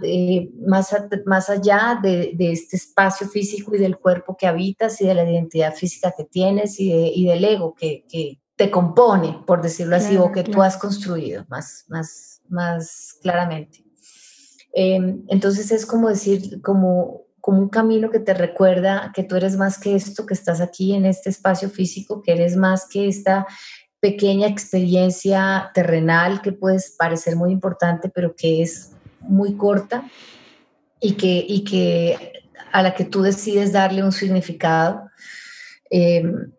[0.03, 0.93] Eh, más,
[1.25, 5.73] más allá de, este espacio físico y del cuerpo que habitas y de la identidad
[5.73, 8.03] física que tienes y, del ego que,
[8.57, 13.88] te compone, por decirlo así, o que tú has construido más, más, más claramente.
[14.73, 19.57] Em, entonces es como decir, como, como un camino que te recuerda que tú eres
[19.57, 23.47] más que esto, que estás aquí en este espacio físico, que eres más que esta
[23.99, 30.09] pequeña experiencia terrenal que puede parecer muy importante, pero que es muy corta
[31.01, 32.33] y que, y que
[32.71, 35.09] a la que tú decides darle un significado.
[35.89, 36.51] Em,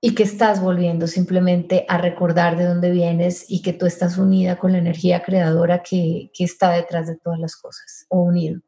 [0.00, 4.58] y que estás volviendo simplemente a recordar de dónde vienes y que tú estás unida
[4.58, 8.60] con la energía creadora que, que está detrás de todas las cosas o unido.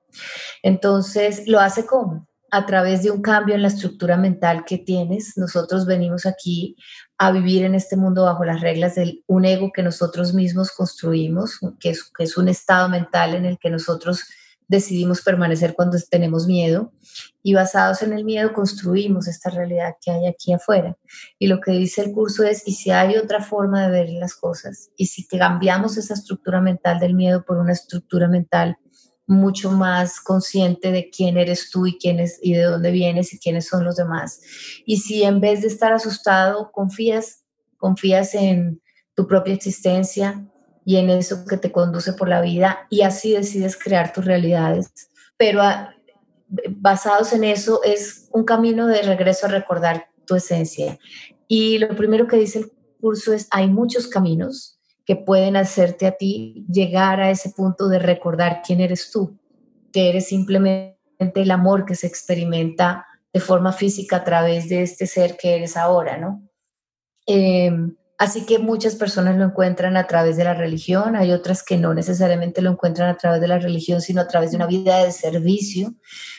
[0.62, 5.38] Entonces, lo hace como a través de un cambio en la estructura mental que tienes.
[5.38, 6.76] Nosotros venimos aquí
[7.16, 11.58] a vivir en este mundo bajo las reglas de un ego que nosotros mismos construimos,
[11.80, 14.24] que es, que es un estado mental en el que nosotros
[14.68, 16.92] decidimos permanecer cuando tenemos miedo
[17.42, 20.96] y basados en el miedo construimos esta realidad que hay aquí afuera.
[21.38, 24.34] Y lo que dice el curso es, y si hay otra forma de ver las
[24.34, 28.76] cosas, y si cambiamos esa estructura mental del miedo por una estructura mental
[29.26, 33.38] mucho más consciente de quién eres tú y quién es, y de dónde vienes y
[33.38, 34.40] quiénes son los demás.
[34.84, 37.44] Y si en vez de estar asustado, confías,
[37.76, 38.80] confías en
[39.14, 40.48] tu propia existencia,
[40.84, 44.90] y en eso que te conduce por la vida y así decides crear tus realidades.
[45.36, 45.94] Pero ah,
[46.70, 50.98] basados en eso es un camino de regreso a recordar tu esencia.
[51.48, 56.12] Y lo primero que dice el curso es, hay muchos caminos que pueden hacerte a
[56.12, 59.38] ti llegar a ese punto de recordar quién eres tú,
[59.92, 60.96] que eres simplemente
[61.34, 65.76] el amor que se experimenta de forma física a través de este ser que eres
[65.76, 66.42] ahora, ¿no?
[67.26, 71.76] Em, así que muchas personas lo encuentran a través de la religión, hay otras que
[71.76, 75.04] no necesariamente lo encuentran a través de la religión, sino a través de una vida
[75.04, 75.94] de servicio,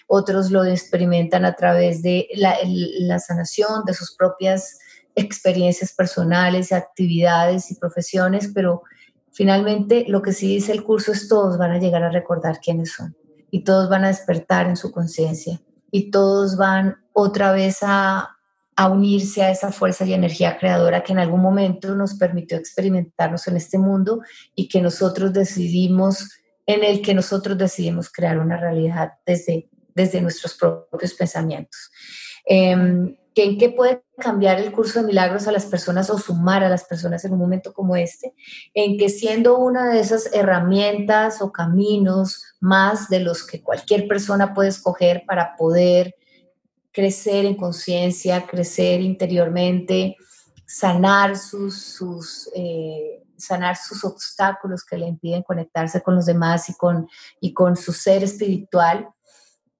[0.07, 4.79] otros lo experimentan a través de la, sanación de sus propias
[5.15, 8.83] experiencias personales, actividades y profesiones, pero
[9.31, 12.93] finalmente lo que sí dice el curso es todos van a llegar a recordar quiénes
[12.93, 13.15] son
[13.51, 15.61] y todos van a despertar en su conciencia
[15.91, 18.32] y todos van otra vez a,
[18.75, 23.47] a unirse a esa fuerza y energía creadora que en algún momento nos permitió experimentarnos
[23.47, 24.21] en este mundo
[24.55, 26.29] y que nosotros decidimos,
[26.65, 31.91] en el que nosotros decidimos crear una realidad desde, desde nuestros propios pensamientos.
[32.45, 36.69] Eh, ¿En qué puede cambiar el curso de milagros a las personas o sumar a
[36.69, 38.33] las personas en un momento como este?
[38.73, 44.53] En que siendo una de esas herramientas o caminos más de los que cualquier persona
[44.53, 46.15] puede escoger para poder
[46.93, 50.15] crecer en conciencia, crecer interiormente,
[50.65, 56.75] sanar sus, sus eh, sanar sus obstáculos que le impiden conectarse con los demás y
[56.75, 57.07] con,
[57.41, 59.09] y con su ser espiritual,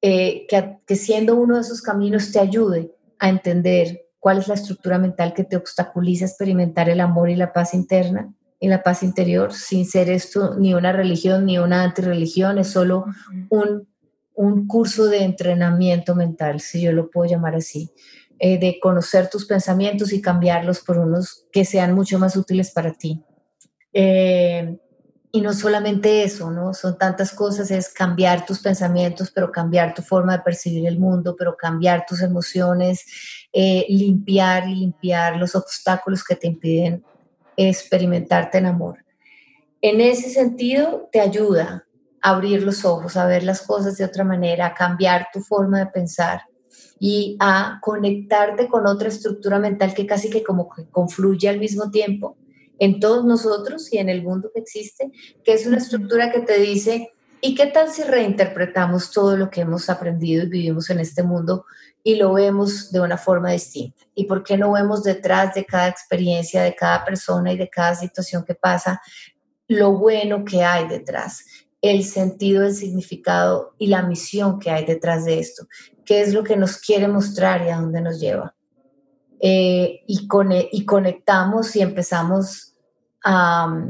[0.01, 4.55] eh, que, que siendo uno de esos caminos te ayude a entender cuál es la
[4.55, 9.03] estructura mental que te obstaculiza experimentar el amor y la paz interna y la paz
[9.03, 13.05] interior, sin ser esto ni una religión ni una antirreligión, es solo
[13.49, 13.87] un,
[14.35, 17.91] un curso de entrenamiento mental, si yo lo puedo llamar así,
[18.39, 22.93] eh, de conocer tus pensamientos y cambiarlos por unos que sean mucho más útiles para
[22.93, 23.21] ti.
[23.93, 24.77] Eh,
[25.31, 26.73] y no solamente eso, ¿no?
[26.73, 31.35] Son tantas cosas, es cambiar tus pensamientos, pero cambiar tu forma de percibir el mundo,
[31.37, 33.03] pero cambiar tus emociones,
[33.51, 37.03] eh, limpiar y limpiar los obstáculos que te impiden
[37.57, 39.03] experimentarte en amor.
[39.81, 41.85] En ese sentido, te ayuda
[42.23, 45.87] abrir los ojos, a ver las cosas de otra manera, a cambiar tu forma de
[45.87, 46.43] pensar
[46.99, 51.91] y a conectarte con otra estructura mental que casi que como que confluye al mismo
[51.91, 52.37] tiempo
[52.79, 55.11] en todos nosotros y en el mundo que existe,
[55.43, 57.11] que es una estructura que te dice,
[57.41, 61.65] ¿y qué tal si reinterpretamos todo lo que hemos aprendido y vivimos en este mundo
[62.03, 64.05] y lo vemos de una forma distinta?
[64.15, 67.95] ¿Y por qué no vemos detrás de cada experiencia, de cada persona y de cada
[67.95, 69.01] situación que pasa
[69.67, 71.45] lo bueno que hay detrás?
[71.83, 75.67] El sentido, el significado y la misión que hay detrás de esto,
[76.05, 78.55] qué es lo que nos quiere mostrar y a dónde nos lleva.
[79.41, 80.29] Eh, y,
[80.71, 82.75] y conectamos y empezamos
[83.23, 83.85] a,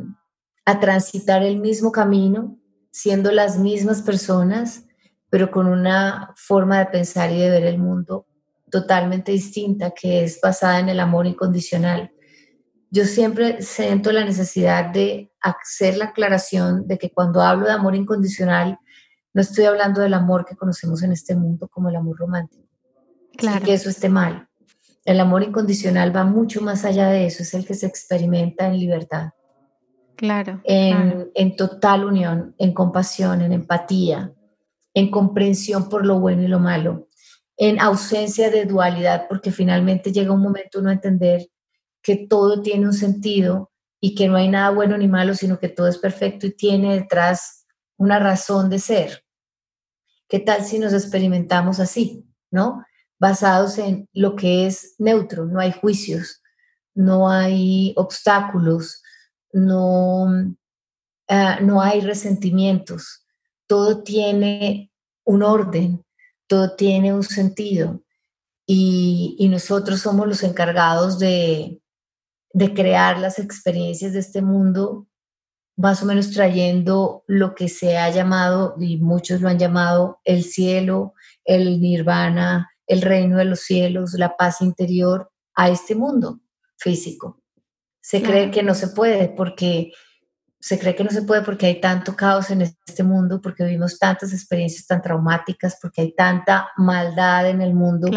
[0.65, 2.57] a transitar el mismo camino,
[2.89, 4.85] siendo las mismas personas,
[5.29, 8.25] pero con una forma de pensar y de ver el mundo
[8.71, 12.11] totalmente distinta, que es basada en el amor incondicional.
[12.93, 17.95] Yo siempre siento la necesidad de hacer la aclaración de que cuando hablo de amor
[17.95, 18.77] incondicional,
[19.33, 22.69] no estoy hablando del amor que conocemos en este mundo como el amor romántico.
[23.35, 23.65] Claro.
[23.65, 24.47] que eso esté mal.
[25.05, 28.77] El amor incondicional va mucho más allá de eso, es el que se experimenta en
[28.77, 29.31] libertad.
[30.15, 34.31] Claro en, en, total unión, en compasión, en empatía,
[34.93, 37.07] en comprensión por lo bueno y lo malo,
[37.57, 41.47] en ausencia de dualidad, porque finalmente llega un momento uno a entender
[42.03, 45.69] que todo tiene un sentido y que no hay nada bueno ni malo, sino que
[45.69, 47.65] todo es perfecto y tiene detrás
[47.97, 49.23] una razón de ser.
[50.27, 52.83] ¿Qué tal si nos experimentamos así, no?
[53.23, 56.41] basados en lo que es neutro, no hay juicios,
[56.93, 59.01] no hay obstáculos,
[59.53, 60.27] no,
[61.29, 63.25] ah, no hay resentimientos,
[63.65, 64.91] todo tiene
[65.23, 66.03] un orden,
[66.47, 68.03] todo tiene un sentido
[68.65, 71.81] y, y nosotros somos los encargados de,
[72.53, 75.07] de crear las experiencias de este mundo
[75.75, 80.43] más o menos trayendo lo que se ha llamado, y muchos lo han llamado, el
[80.43, 81.13] cielo,
[81.45, 86.41] el nirvana, el reino de los cielos, la paz interior a este mundo
[86.77, 87.41] físico.
[88.01, 89.91] Se cree que no se puede porque
[90.59, 93.99] se cree que no se puede porque hay tanto caos en este mundo, porque vivimos
[93.99, 98.09] tantas experiencias tan traumáticas, porque hay tanta maldad en el mundo,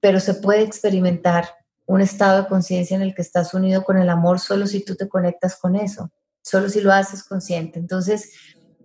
[0.00, 1.48] pero se puede experimentar
[1.88, 4.94] un estado de conciencia en el que estás unido con el amor solo si tú
[4.94, 6.12] te conectas con eso,
[6.42, 7.78] solo si lo haces consciente.
[7.78, 8.30] Entonces,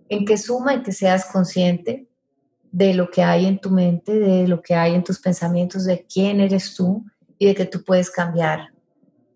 [0.08, 2.08] en qué suma en que seas consciente
[2.72, 6.06] de lo que hay en tu mente, de lo que hay en tus pensamientos, de
[6.06, 7.04] quién eres tú
[7.38, 8.70] y de que tú puedes cambiar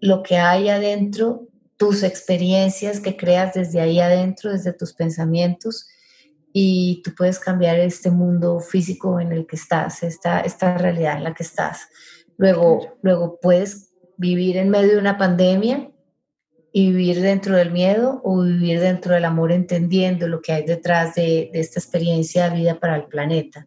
[0.00, 1.46] lo que hay adentro,
[1.76, 5.88] tus experiencias que creas desde ahí adentro, desde tus pensamientos,
[6.54, 11.24] y tú puedes cambiar este mundo físico en el que estás, esta, esta realidad en
[11.24, 11.88] la que estás.
[12.39, 15.91] Luego, luego puedes vivir en medio de una pandemia
[16.72, 21.16] y vivir dentro del miedo o vivir dentro del amor entendiendo lo que hay detrás
[21.16, 23.66] de, esta experiencia de vida para el planeta.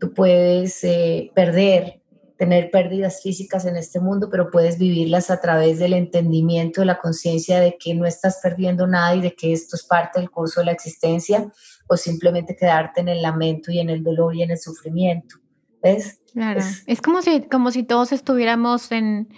[0.00, 2.00] Tú puedes eh, perder
[2.38, 6.98] tener pérdidas físicas en este mundo, pero puedes vivirlas a través del entendimiento, de la
[6.98, 10.60] conciencia de que no estás perdiendo nada y de que esto es parte del curso
[10.60, 11.52] de la existencia,
[11.88, 15.36] o simplemente quedarte en el lamento y en el dolor y en el sufrimiento.
[15.82, 16.20] ¿Ves?
[16.32, 16.60] Claro.
[16.86, 19.28] Es, como, si, como si todos estuviéramos en,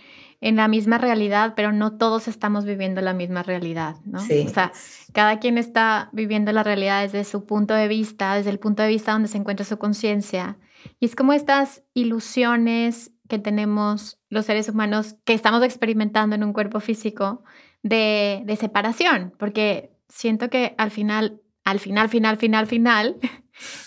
[0.40, 4.20] en la misma realidad, pero no todos estamos viviendo la misma realidad, ¿no?
[4.20, 4.44] Sí.
[4.46, 4.72] O sea,
[5.12, 8.88] cada quien está viviendo la realidad desde su punto de vista, desde el punto de
[8.88, 10.58] vista donde se encuentra su conciencia.
[10.98, 16.52] Y es como estas ilusiones que tenemos los seres humanos que estamos experimentando en un
[16.52, 17.44] cuerpo físico
[17.82, 23.16] de, de separación, porque siento que al final, al final, final, final, final,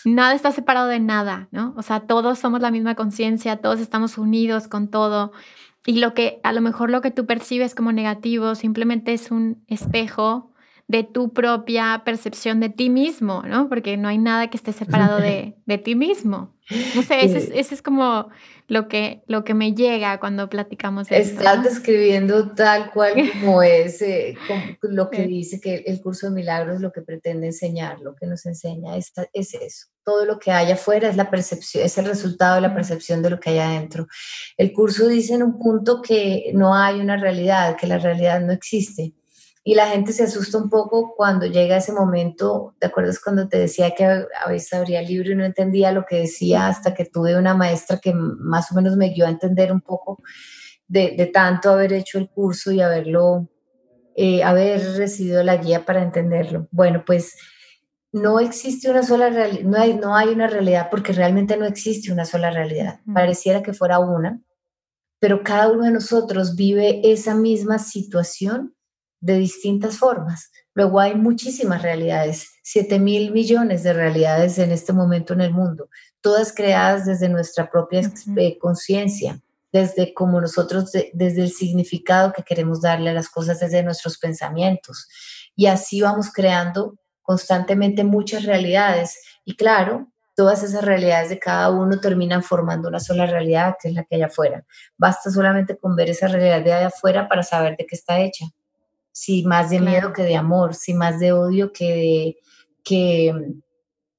[0.06, 1.74] nada está separado de nada, ¿no?
[1.78, 5.32] O sea, todos somos la misma conciencia, todos estamos unidos con todo.
[5.86, 9.64] Y lo que a lo mejor lo que tú percibes como negativo simplemente es un
[9.68, 10.53] espejo
[10.88, 13.70] de tu propia percepción de ti mismo, ¿no?
[13.70, 16.54] Porque no hay nada que esté separado de, de ti mismo.
[16.96, 18.30] No sé, ese es, es, como
[18.70, 24.02] lo que, lo que me llega cuando platicamos de Estás describiendo tal cual como es
[24.02, 24.36] eh,
[24.82, 28.46] lo que dice que el curso de milagros lo que pretende enseñar, lo que nos
[28.46, 29.88] enseña es, es eso.
[30.06, 33.30] Todo lo que hay afuera es la percepción, es el resultado de la percepción de
[33.30, 34.08] lo que hay adentro.
[34.58, 38.54] El curso dice en un punto que no hay una realidad, que la realidad no
[38.54, 39.14] existe
[39.64, 42.76] y la gente se asusta un poco cuando llega ese momento.
[42.80, 46.05] ¿Te acuerdas cuando te decía que a veces abría el libro y no entendía lo
[46.05, 49.72] que decía hasta que tuve una maestra que más o menos me guió a entender
[49.72, 50.22] un poco
[50.88, 53.49] de, de tanto haber hecho el curso y haberlo,
[54.16, 56.68] eh, haber recibido la guía para entenderlo?
[56.72, 57.34] Bueno, pues
[58.11, 62.11] no existe una sola realidad, no hay, no hay una realidad porque realmente no existe
[62.11, 62.99] una sola realidad.
[63.11, 64.41] Pareciera que fuera una,
[65.20, 68.76] pero cada uno de nosotros vive esa misma situación
[69.24, 70.52] de distintas formas.
[70.74, 75.90] Luego hay muchísimas realidades, 7 mil millones de realidades en este momento en el mundo,
[76.20, 78.02] todas creadas desde nuestra propia
[78.36, 79.40] eh, conciencia,
[79.72, 85.08] desde como nosotros, desde el significado que queremos darle a las cosas, desde nuestros pensamientos.
[85.56, 89.18] Y así vamos creando constantemente muchas realidades.
[89.46, 93.94] Y claro, todas esas realidades de cada uno terminan formando una sola realidad, que es
[93.94, 94.66] la que hay afuera.
[94.98, 98.48] Basta solamente con ver esa realidad de allá afuera para saber de qué está hecha
[99.14, 102.38] si más de miedo que de amor, si más de odio que de,
[102.84, 103.34] que,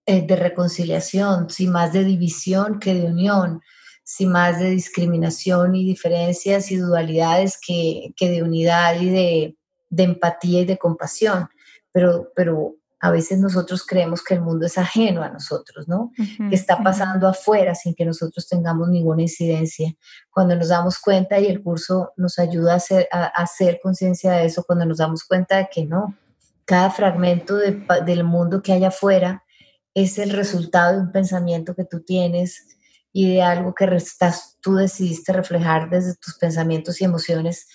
[0.07, 3.61] eh, de reconciliación, si más de división que de unión,
[4.05, 9.57] si más de discriminación y diferencias y dualidades que, que de unidad y de,
[9.91, 11.49] de, empatía y de compasión.
[11.91, 16.13] Pero, pero a veces nosotros creemos que el mundo es ajeno a nosotros, ¿no?
[16.17, 19.95] que está pasando afuera sin que nosotros tengamos ninguna incidencia.
[20.31, 24.47] Cuando nos damos cuenta y el curso nos ayuda a hacer, a, hacer conciencia de
[24.47, 26.17] eso, cuando nos damos cuenta de que no,
[26.65, 29.45] cada fragmento del mundo que hay afuera
[29.93, 32.79] es el resultado de un pensamiento que tú tienes
[33.13, 37.69] y de algo que estás, tú decidiste reflejar desde tus pensamientos y emociones.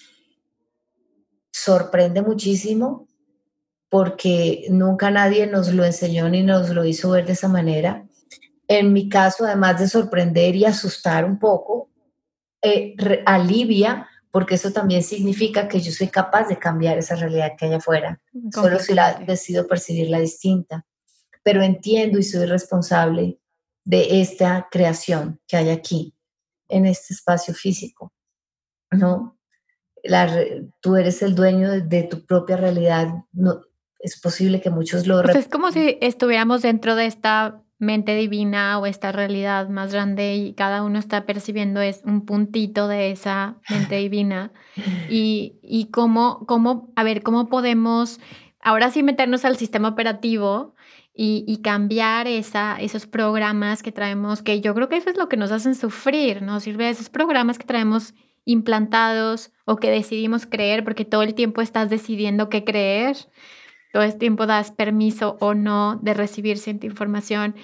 [1.51, 3.07] Sorprende muchísimo
[3.89, 8.05] porque nunca nadie nos lo enseñó ni nos lo hizo ver de esa manera.
[8.67, 11.89] En mi caso, además de sorprender y asustar un poco,
[12.61, 17.65] eh, alivia, porque eso también significa que yo soy capaz de cambiar esa realidad que
[17.65, 18.21] hay afuera,
[18.53, 20.85] solo si la decido percibirla distinta.
[21.41, 23.39] Pero entiendo y soy responsable
[23.85, 26.13] de esta creación que hay aquí,
[26.67, 28.13] en este espacio físico,
[28.91, 29.39] ¿no?
[30.03, 30.31] La,
[30.79, 33.61] tú eres el dueño de, de tu propia realidad, no,
[33.99, 35.21] es posible que muchos lo...
[35.21, 40.35] Pues es como si estuviéramos dentro de esta mente divina o esta realidad más grande
[40.35, 44.51] y cada uno está percibiendo es un puntito de esa mente divina
[45.09, 48.19] y, y cómo, cómo, a ver, cómo podemos
[48.61, 50.75] ahora sí meternos al sistema operativo
[51.13, 55.27] y, y, cambiar esa, esos programas que traemos, que yo creo que eso es lo
[55.27, 56.61] que nos hacen sufrir, ¿no?
[56.61, 58.13] Sirve esos programas que traemos
[58.45, 63.17] implantados o que decidimos creer porque todo el tiempo estás decidiendo qué creer
[63.91, 67.55] todo el tiempo das permiso o no de recibir cierta información.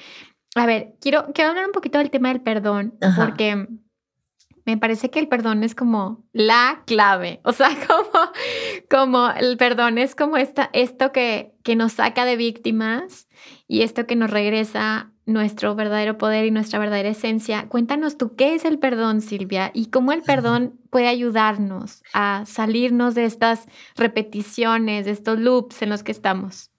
[0.55, 3.67] A ver, quiero, quiero hablar un poquito del tema del perdón, porque
[4.65, 8.31] me parece que el perdón es como la clave, o sea, como,
[8.89, 13.27] como el perdón es como esta, esto que, que nos saca de víctimas
[13.67, 17.67] y esto que nos regresa nuestro verdadero poder y nuestra verdadera esencia.
[17.67, 23.15] Cuéntanos tú qué es el perdón, Silvia, y cómo el perdón puede ayudarnos a salirnos
[23.15, 23.65] de estas
[23.95, 26.69] repeticiones, de estos loops en los que estamos.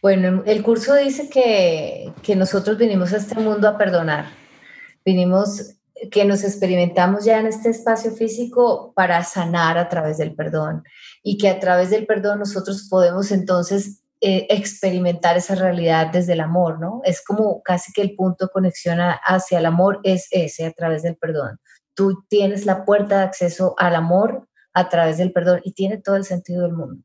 [0.00, 4.26] Bueno, el curso dice que, que nosotros vinimos a este mundo a perdonar.
[5.04, 5.76] Vinimos
[6.10, 10.82] que nos experimentamos ya en este espacio físico para sanar a través del perdón
[11.22, 16.40] y que a través del perdón nosotros podemos entonces eh, experimentar esa realidad desde el
[16.40, 17.00] amor, ¿no?
[17.02, 21.02] Es como casi que el punto de conexión hacia el amor es ese, a través
[21.02, 21.58] del perdón.
[21.94, 26.14] tú tienes la puerta de acceso al amor a través del perdón y tiene todo
[26.14, 27.02] el sentido del mundo.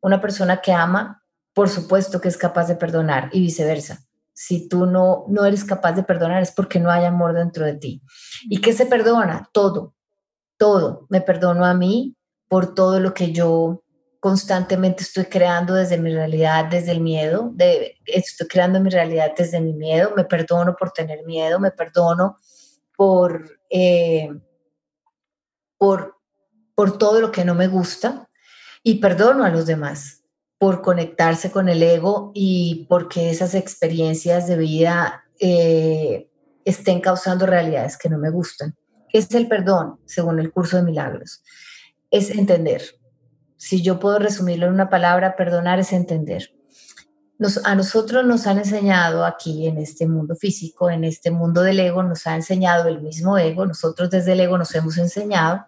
[0.00, 1.20] Una persona que ama,
[1.52, 4.06] por supuesto que es capaz de perdonar y viceversa.
[4.32, 7.74] Si tú no, no eres capaz de perdonar es porque no hay amor dentro de
[7.74, 8.02] ti.
[8.48, 9.50] ¿Y qué se perdona?
[9.52, 9.96] Todo,
[10.58, 11.08] todo.
[11.10, 12.14] Me perdono a mí
[12.46, 13.82] por todo lo que yo
[14.20, 17.54] constantemente estoy creando desde mi realidad, desde el miedo,
[18.04, 22.36] estoy creando mi realidad desde mi miedo, me perdono por tener miedo, me perdono
[22.96, 24.30] por, eh,
[25.78, 26.16] por,
[26.74, 28.28] por todo lo que no me gusta
[28.82, 30.22] y perdono a los demás
[30.58, 36.30] por conectarse con el ego y porque esas experiencias de vida eh,
[36.64, 38.74] estén causando realidades que no me gustan.
[39.08, 41.42] ¿Qué es el perdón, según el curso de milagros?
[42.10, 42.82] Es entender.
[43.56, 46.50] Si yo puedo resumirlo en una palabra, perdonar es entender
[47.64, 52.02] a nosotros nos han enseñado aquí en este mundo físico, en este mundo del ego,
[52.02, 55.66] nos ha enseñado el mismo ego, nosotros desde el ego nos hemos enseñado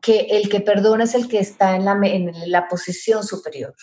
[0.00, 3.74] que el que perdona es el que está en la, en la posición superior,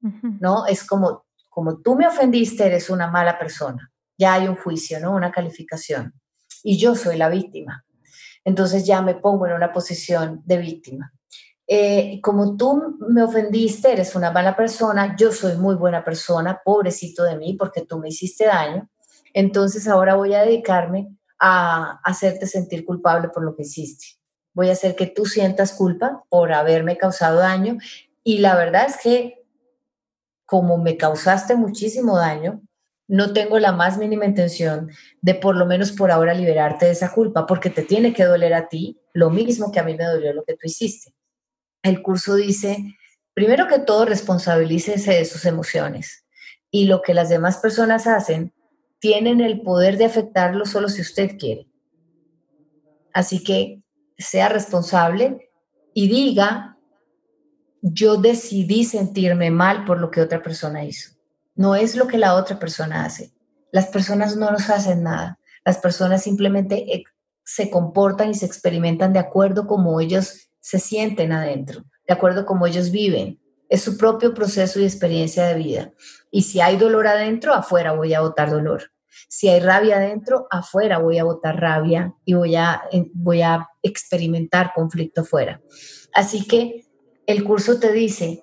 [0.00, 0.66] ¿no?
[0.66, 5.12] Es como, como tú me ofendiste, eres una mala persona, ya hay un juicio, ¿no?
[5.12, 6.14] Una calificación,
[6.62, 7.84] y yo soy la víctima.
[8.44, 11.12] Entonces ya me pongo en una posición de víctima.
[11.68, 17.24] Eh, como tú me ofendiste, eres una mala persona, yo soy muy buena persona, pobrecito
[17.24, 18.88] de mí, porque tú me hiciste daño,
[19.34, 21.08] entonces ahora voy a dedicarme
[21.40, 24.06] a hacerte sentir culpable por lo que hiciste.
[24.54, 27.76] Voy a hacer que tú sientas culpa por haberme causado daño.
[28.24, 29.44] Y la verdad es que
[30.46, 32.62] como me causaste muchísimo daño,
[33.08, 34.90] no tengo la más mínima intención
[35.20, 38.54] de por lo menos por ahora liberarte de esa culpa, porque te tiene que doler
[38.54, 41.12] a ti lo mismo que a mí me dolió lo que tú hiciste
[41.88, 42.96] el curso dice,
[43.34, 46.26] primero que todo, responsabilícese de sus emociones
[46.70, 48.52] y lo que las demás personas hacen
[48.98, 51.68] tienen el poder de afectarlo solo si usted quiere.
[53.12, 53.82] Así que
[54.18, 55.50] sea responsable
[55.94, 56.76] y diga,
[57.82, 61.12] yo decidí sentirme mal por lo que otra persona hizo.
[61.54, 63.32] No es lo que la otra persona hace.
[63.70, 65.38] Las personas no nos hacen nada.
[65.64, 67.04] Las personas simplemente
[67.44, 72.44] se comportan y se experimentan de acuerdo como ellos se sienten adentro, de acuerdo a
[72.44, 73.38] cómo ellos viven.
[73.68, 75.92] Es su propio proceso y experiencia de vida.
[76.32, 78.90] Y si hay dolor adentro, afuera voy a botar dolor.
[79.28, 82.82] Si hay rabia adentro, afuera voy a botar rabia y voy a,
[83.14, 85.60] voy a experimentar conflicto afuera.
[86.12, 86.84] Así que
[87.26, 88.42] el curso te dice,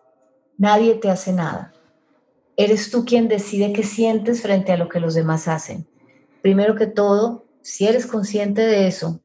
[0.58, 1.74] nadie te hace nada.
[2.56, 5.90] Eres tú quien decide qué sientes frente a lo que los demás hacen.
[6.42, 9.23] Primero que todo, si eres consciente de eso,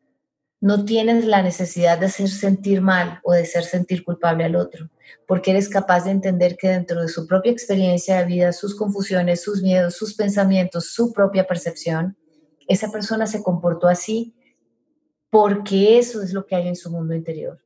[0.60, 4.90] no tienes la necesidad de hacer sentir mal o de hacer sentir culpable al otro,
[5.26, 9.42] porque eres capaz de entender que dentro de su propia experiencia de vida, sus confusiones,
[9.42, 12.16] sus miedos, sus pensamientos, su propia percepción,
[12.66, 14.34] esa persona se comportó así
[15.30, 17.60] porque eso es lo que hay en su mundo interior.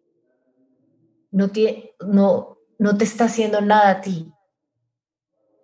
[1.30, 2.58] No te, no,
[2.98, 4.30] te está haciendo nada a ti,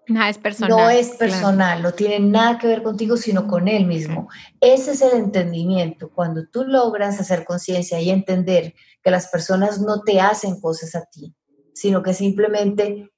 [0.08, 0.70] no es personal.
[0.70, 4.28] No es personal, no tiene nada que ver contigo, sino con él mismo.
[4.60, 6.10] Ese es el entendimiento.
[6.10, 11.04] Cuando tú logras hacer conciencia y entender que las personas no te hacen cosas a
[11.04, 11.34] ti,
[11.74, 13.10] sino que simplemente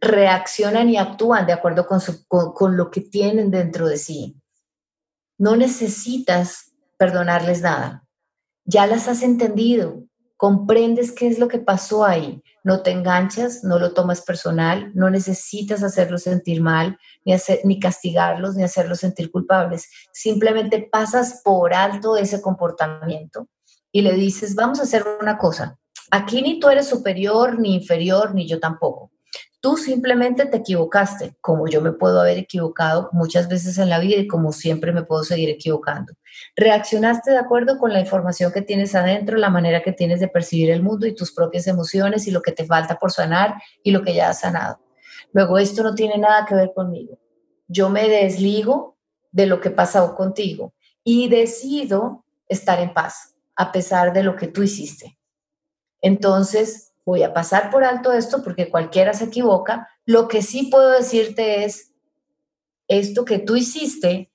[0.00, 4.36] reaccionan y actúan de acuerdo con, con lo que tienen dentro de sí.
[5.38, 8.04] No necesitas perdonarles nada.
[8.64, 10.04] Ya las has entendido,
[10.36, 15.08] comprendes qué es lo que pasó ahí, no te enganchas, no lo tomas personal, no
[15.08, 19.88] necesitas hacerlos sentir mal, ni, hacer, ni castigarlos, ni hacerlos sentir culpables.
[20.12, 23.48] Simplemente pasas por alto ese comportamiento
[23.90, 25.78] y le dices, vamos a hacer una cosa,
[26.10, 29.10] aquí ni tú eres superior, ni inferior, ni yo tampoco.
[29.68, 34.16] Tú simplemente te equivocaste, como yo me puedo haber equivocado muchas veces en la vida
[34.16, 36.14] y como siempre me puedo seguir equivocando.
[36.56, 40.70] Reaccionaste de acuerdo con la información que tienes adentro, la manera que tienes de percibir
[40.70, 44.00] el mundo y tus propias emociones y lo que te falta por sanar y lo
[44.00, 44.80] que ya has sanado.
[45.34, 47.18] Luego, esto no tiene nada que ver conmigo.
[47.66, 48.96] Yo me desligo
[49.32, 50.72] de lo que pasó contigo
[51.04, 55.18] y decido estar en paz a pesar de lo que tú hiciste.
[56.00, 59.88] Entonces, voy a pasar por alto esto porque cualquiera se equivoca.
[60.04, 61.94] Lo que sí puedo decirte es,
[62.86, 64.30] esto que tú hiciste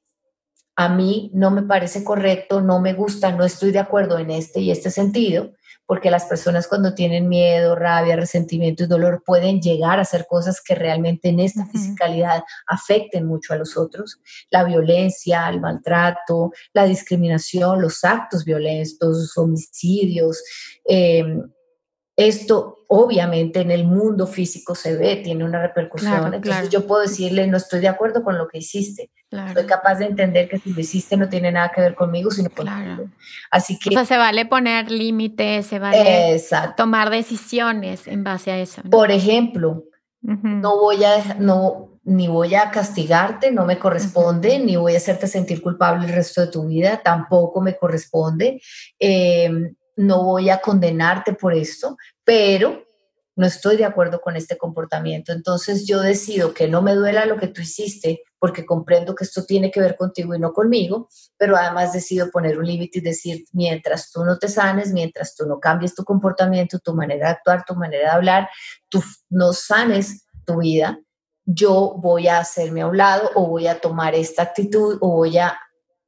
[0.76, 4.60] a mí no me parece correcto, no me gusta, no estoy de acuerdo en este
[4.60, 5.52] y este sentido,
[5.86, 10.60] porque las personas cuando tienen miedo, rabia, resentimiento y dolor pueden llegar a hacer cosas
[10.60, 14.20] que realmente en esta fisicalidad afecten mucho a los otros.
[14.50, 20.42] La violencia, el maltrato, la discriminación, los actos violentos, los homicidios,
[20.86, 21.24] eh,
[22.16, 26.34] esto obviamente en el mundo físico se ve, tiene una repercusión.
[26.34, 29.10] Entonces yo puedo decirle, no estoy de acuerdo con lo que hiciste.
[29.54, 32.52] Soy capaz de entender que si lo hiciste no tiene nada que ver conmigo, sino
[32.52, 33.10] contigo.
[33.50, 33.90] Así que...
[33.90, 36.40] O sea, se vale poner límites, se vale
[36.78, 38.84] tomar decisiones en base a eso.
[38.92, 39.86] Por ejemplo,
[40.22, 45.26] no voy a, no, ni voy a castigarte, no me corresponde, ni voy a hacerte
[45.26, 48.62] sentir culpable el resto de tu vida, tampoco me corresponde.
[49.00, 49.50] Eh,
[49.96, 52.84] no voy a condenarte por esto, pero
[53.36, 55.32] no estoy de acuerdo con este comportamiento.
[55.32, 59.46] Entonces yo decido que no me duela lo que tú hiciste porque comprendo que esto
[59.46, 63.46] tiene que ver contigo y no conmigo, pero además decido poner un límite y decir,
[63.54, 67.64] mientras tú no te sanes, mientras tú no cambies tu comportamiento, tu manera de actuar,
[67.66, 68.50] tu manera de hablar,
[68.90, 71.00] tú no sanes tu vida,
[71.46, 75.38] yo voy a hacerme a un lado o voy a tomar esta actitud o voy
[75.38, 75.58] a,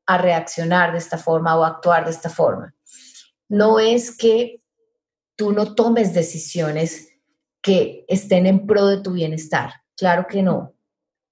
[0.05, 2.75] a reaccionar de esta forma o actuar de esta forma
[3.49, 4.61] no es que
[5.35, 7.09] tú no tomes decisiones
[7.61, 9.73] que estén en pro de tu bienestar.
[9.97, 10.75] Claro que no,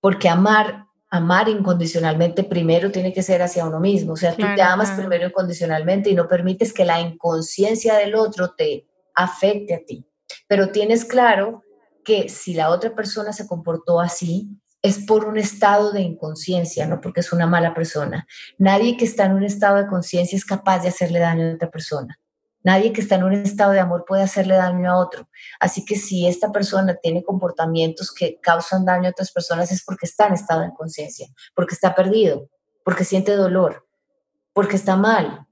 [0.01, 4.13] porque amar, amar incondicionalmente primero tiene que ser hacia uno mismo.
[4.13, 8.53] O sea, tú te amas primero incondicionalmente y no permites que la inconsciencia del otro
[8.55, 10.05] te afecte a ti.
[10.47, 11.63] Pero tienes claro
[12.03, 14.49] que si la otra persona se comportó así,
[14.83, 18.27] es por un estado de inconsciencia, no porque es una mala persona.
[18.57, 21.71] Nadie que está en un estado de conciencia es capaz de hacerle daño a otra
[21.71, 22.19] persona.
[22.63, 25.29] Nadie que está en un estado de amor puede hacerle daño a otro.
[25.59, 30.05] Así que si esta persona tiene comportamientos que causan daño a otras personas es porque
[30.05, 32.49] está en estado de conciencia, porque está perdido,
[32.83, 33.85] porque siente dolor,
[34.51, 35.47] porque está mal.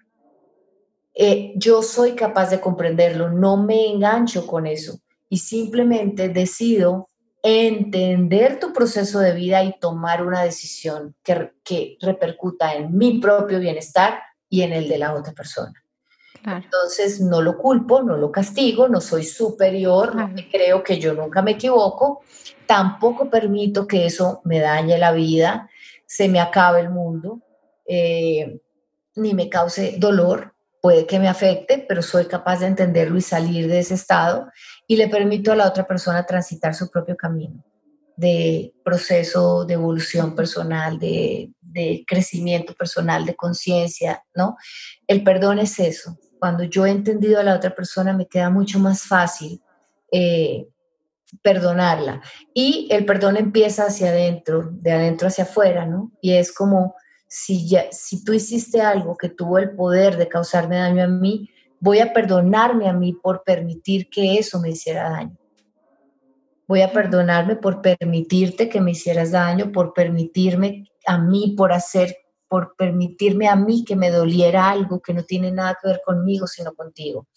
[1.13, 7.10] Eh, yo soy capaz de comprenderlo, no me engancho con eso y simplemente decido
[7.43, 13.59] entender tu proceso de vida y tomar una decisión que, que repercuta en mi propio
[13.59, 15.73] bienestar y en el de la otra persona.
[16.43, 21.41] Entonces no lo culpo, no lo castigo, no soy superior, no creo que yo nunca
[21.41, 22.21] me equivoco,
[22.65, 25.69] tampoco permito que eso me dañe la vida,
[26.05, 27.41] se me acabe el mundo,
[27.85, 28.59] eh,
[29.15, 33.67] ni me cause dolor, puede que me afecte, pero soy capaz de entenderlo y salir
[33.67, 34.49] de ese estado
[34.91, 37.63] y le permito a la otra persona transitar su propio camino
[38.17, 41.53] de proceso de evolución personal, de,
[42.05, 44.57] crecimiento personal, de conciencia, ¿no?
[45.07, 46.19] El perdón es eso.
[46.39, 49.61] Cuando yo he entendido a la otra persona, me queda mucho más fácil
[50.11, 50.67] eh,
[51.41, 52.21] perdonarla.
[52.53, 56.11] Y el perdón empieza hacia adentro, de adentro hacia afuera, ¿no?
[56.19, 56.95] Y es como
[57.29, 61.49] si, ya, si tú hiciste algo que tuvo el poder de causarme daño a mí,
[61.81, 65.35] voy a perdonarme a mí por permitir que eso me hiciera daño.
[66.67, 72.15] Voy a perdonarme por permitirte que me hicieras daño, por permitirme a mí, por hacer
[72.51, 76.47] por permitirme a mí que me doliera algo que no tiene nada que ver conmigo,
[76.47, 77.29] sino contigo,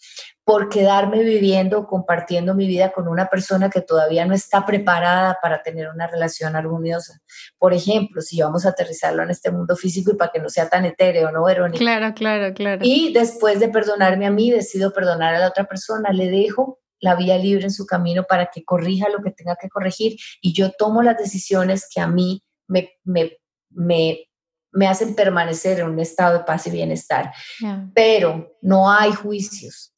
[0.43, 5.63] por quedarme viviendo, compartiendo mi vida con una persona que todavía no está preparada para
[5.63, 7.21] tener una relación armoniosa.
[7.57, 10.67] Por ejemplo, si vamos a aterrizarlo en este mundo físico y para que no sea
[10.67, 11.79] tan etéreo, ¿no, Verónica?
[11.79, 12.81] Claro, claro, claro.
[12.83, 17.15] Y después de perdonarme a mí, decido perdonar a la otra persona, le dejo la
[17.15, 20.71] vía libre en su camino para que corrija lo que tenga que corregir y yo
[20.71, 23.37] tomo las decisiones que a mí me, me,
[23.69, 24.27] me
[24.75, 27.33] me hacen permanecer en un estado de paz y bienestar.
[27.93, 29.95] Pero no hay juicios,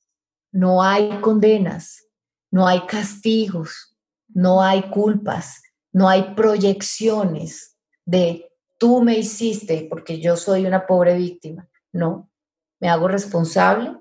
[0.52, 2.06] no hay condenas,
[2.52, 3.98] no hay castigos,
[4.28, 5.62] no hay culpas,
[5.92, 7.76] no hay proyecciones
[8.06, 11.68] de tú me hiciste porque yo soy una pobre víctima.
[11.92, 12.30] No,
[12.80, 13.98] me hago responsable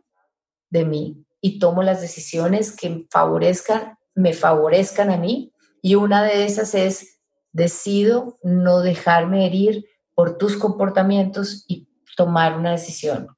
[0.70, 5.52] de mí y tomo las decisiones que favorezcan, me favorezcan a mí.
[5.80, 7.16] Y una de esas es,
[7.52, 9.86] decido no dejarme herir
[10.16, 11.86] por tus comportamientos y
[12.16, 13.28] tomar una decisión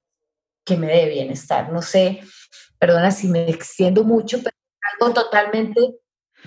[0.64, 1.72] que me dé bienestar.
[1.72, 2.20] No sé,
[2.79, 4.57] perdona si me extiendo mucho, pero
[4.95, 5.97] algo totalmente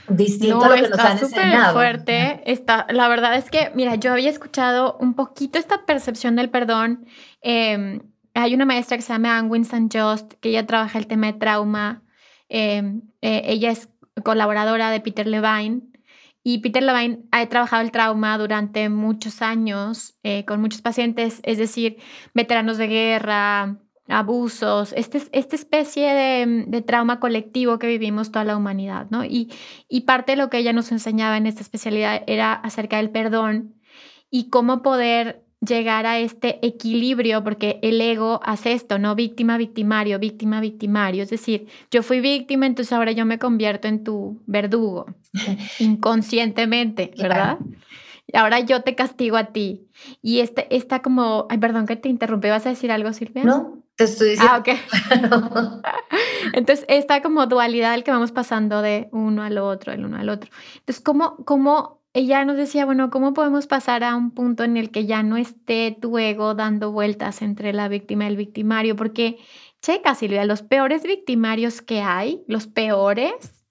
[0.07, 1.73] distinto a lo que nos han enseñado.
[1.73, 2.41] fuerte.
[2.49, 7.05] Está, la verdad es que, mira, yo había escuchado un poquito esta percepción del perdón.
[7.41, 7.99] Em,
[8.33, 11.33] hay una maestra que se llama Anne Winston Just, que ella trabaja el tema de
[11.33, 12.03] trauma.
[12.47, 13.89] Em, eh, ella es
[14.23, 15.90] colaboradora de Peter Levine
[16.43, 21.57] y Peter Levine ha trabajado el trauma durante muchos años eh, con muchos pacientes, es
[21.57, 21.97] decir,
[22.33, 23.77] veteranos de guerra,
[24.07, 29.23] abusos, este, esta especie de, trauma colectivo que vivimos toda la humanidad, ¿no?
[29.23, 29.51] Y,
[29.87, 33.75] y parte de lo que ella nos enseñaba en esta especialidad era acerca del perdón
[34.29, 39.15] y cómo poder llegar a este equilibrio, porque el ego hace esto, ¿no?
[39.15, 41.23] Víctima, victimario, víctima, victimario.
[41.23, 45.05] Es decir, yo fui víctima, entonces ahora yo me convierto en tu verdugo,
[45.79, 47.59] inconscientemente, ¿verdad?
[48.27, 49.87] Y ahora yo te castigo a ti.
[50.21, 53.43] Y este está como, ay, perdón que te interrumpí, ¿vas a decir algo, Silvia?
[53.43, 54.53] No, Te estoy diciendo.
[54.53, 55.83] Ah, ok.
[56.53, 60.29] Entonces, esta como dualidad el que vamos pasando de uno al otro, del uno al
[60.29, 60.49] otro.
[60.79, 64.91] Entonces, ¿cómo, cómo ella nos decía, bueno, ¿cómo podemos pasar a un punto en el
[64.91, 68.95] que ya no esté tu ego dando vueltas entre la víctima y el victimario?
[68.95, 69.37] Porque,
[69.81, 73.63] checa, Silvia, los peores victimarios que hay, los peores,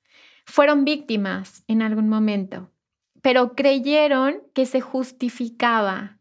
[0.46, 2.70] fueron víctimas en algún momento,
[3.22, 6.18] pero creyeron que se justificaba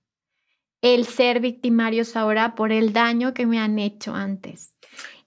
[0.82, 4.76] el ser victimarios ahora por el daño que me han hecho antes.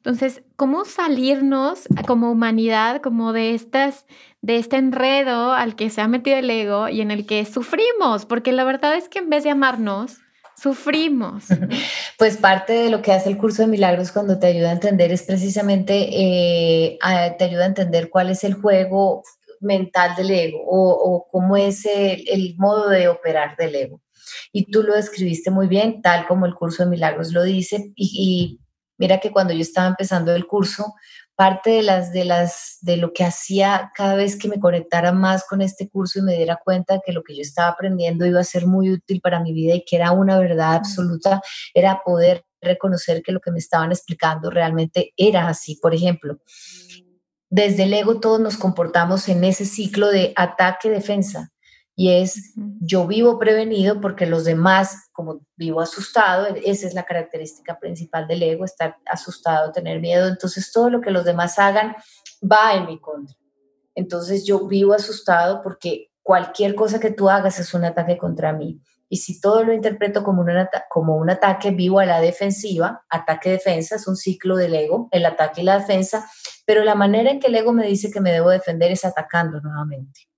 [0.05, 4.05] Entonces, ¿cómo salirnos como humanidad como de estas
[4.41, 8.27] de este enredo al que se ha metido el ego y en el que sufrimos?
[8.27, 10.19] Porque la verdad es que en vez de amarnos,
[10.57, 11.45] sufrimos.
[12.19, 15.11] Pues parte de lo que hace el curso de milagros cuando te ayuda a entender
[15.11, 16.99] es precisamente, eh,
[17.37, 19.25] te ayuda a entender cuál es el juego
[19.61, 24.01] mental del ego o, cómo es el, modo de operar del ego.
[24.53, 28.61] Y tú lo describiste muy bien, tal como el curso de milagros lo dice, y
[28.99, 30.95] Mira que cuando yo estaba empezando el curso,
[31.35, 35.45] parte de las de las de lo que hacía cada vez que me conectara más
[35.49, 38.45] con este curso y me diera cuenta que lo que yo estaba aprendiendo iba a
[38.45, 41.41] ser muy útil para mi vida y que era una verdad absoluta,
[41.75, 45.77] era poder reconocer que lo que me estaban explicando realmente era así.
[45.77, 46.39] Por ejemplo,
[47.51, 51.52] desde el ego todos nos comportamos en ese ciclo de ataque-defensa
[52.03, 57.05] y es yo vivo prevenido porque los demás, como vivo asustado, e-, esa es la
[57.05, 61.95] característica principal del ego, estar asustado, tener miedo, entonces todo lo que los demás hagan
[62.43, 63.37] va en mi contra.
[63.95, 68.83] Entonces yo vivo asustado porque cualquier cosa que tú hagas es un ataque contra mí.
[69.09, 70.51] Y si todo lo interpreto como un,
[70.91, 75.61] como un ataque, vivo a la defensiva, ataque-defensa, es un ciclo del ego, el ataque
[75.61, 76.29] y la defensa,
[76.67, 79.61] pero la manera en que el ego me dice que me debo defender es atacando
[79.61, 80.32] nuevamente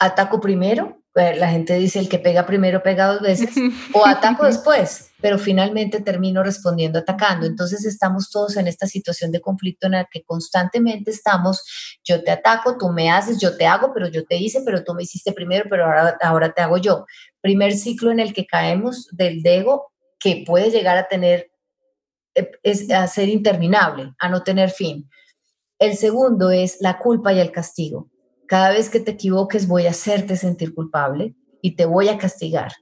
[0.00, 3.50] ataco primero, eh, la gente dice el que pega primero pega dos veces,
[3.92, 7.46] o ataco después, pero finalmente termino respondiendo atacando.
[7.46, 11.62] Entonces estamos todos en esta situación de conflicto en la que constantemente estamos,
[12.02, 14.94] yo te ataco, tú me haces, yo te hago, pero yo te hice, pero tú
[14.94, 17.04] me hiciste primero, pero ahora, ahora te hago yo.
[17.40, 21.50] Primer ciclo en el que caemos del ego que puede llegar a tener,
[22.34, 25.10] eh, es, a ser interminable, a no tener fin.
[25.78, 28.10] El segundo es la culpa y el castigo.
[28.50, 32.72] Cada vez que te equivoques voy a hacerte sentir culpable y te voy a castigar,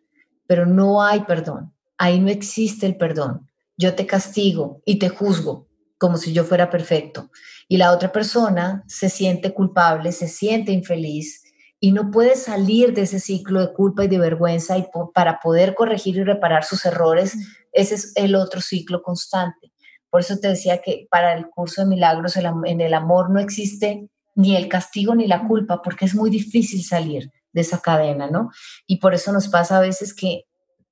[0.47, 1.75] pero no hay perdón.
[1.99, 3.47] Ahí no existe el perdón.
[3.77, 7.31] Yo te castigo y te juzgo como si yo fuera perfecto.
[7.69, 11.45] Y la otra persona se siente culpable, se siente infeliz
[11.81, 15.75] y no puede salir de ese ciclo de culpa y de vergüenza y para poder
[15.75, 17.37] corregir y reparar sus errores.
[17.73, 19.71] Ese es el otro ciclo constante.
[20.09, 24.09] Por eso te decía que para el curso de milagros en el amor no existe
[24.39, 28.53] ni el castigo ni la culpa, porque es muy difícil salir de esa cadena, ¿no?
[28.87, 30.45] Y por eso nos pasa a veces que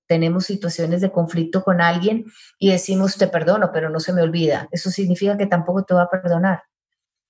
[0.09, 2.24] tenemos situaciones de conflicto con alguien
[2.59, 4.68] y decimos te perdono, pero no se me olvida.
[4.72, 6.64] Eso significa que tampoco te va a perdonar.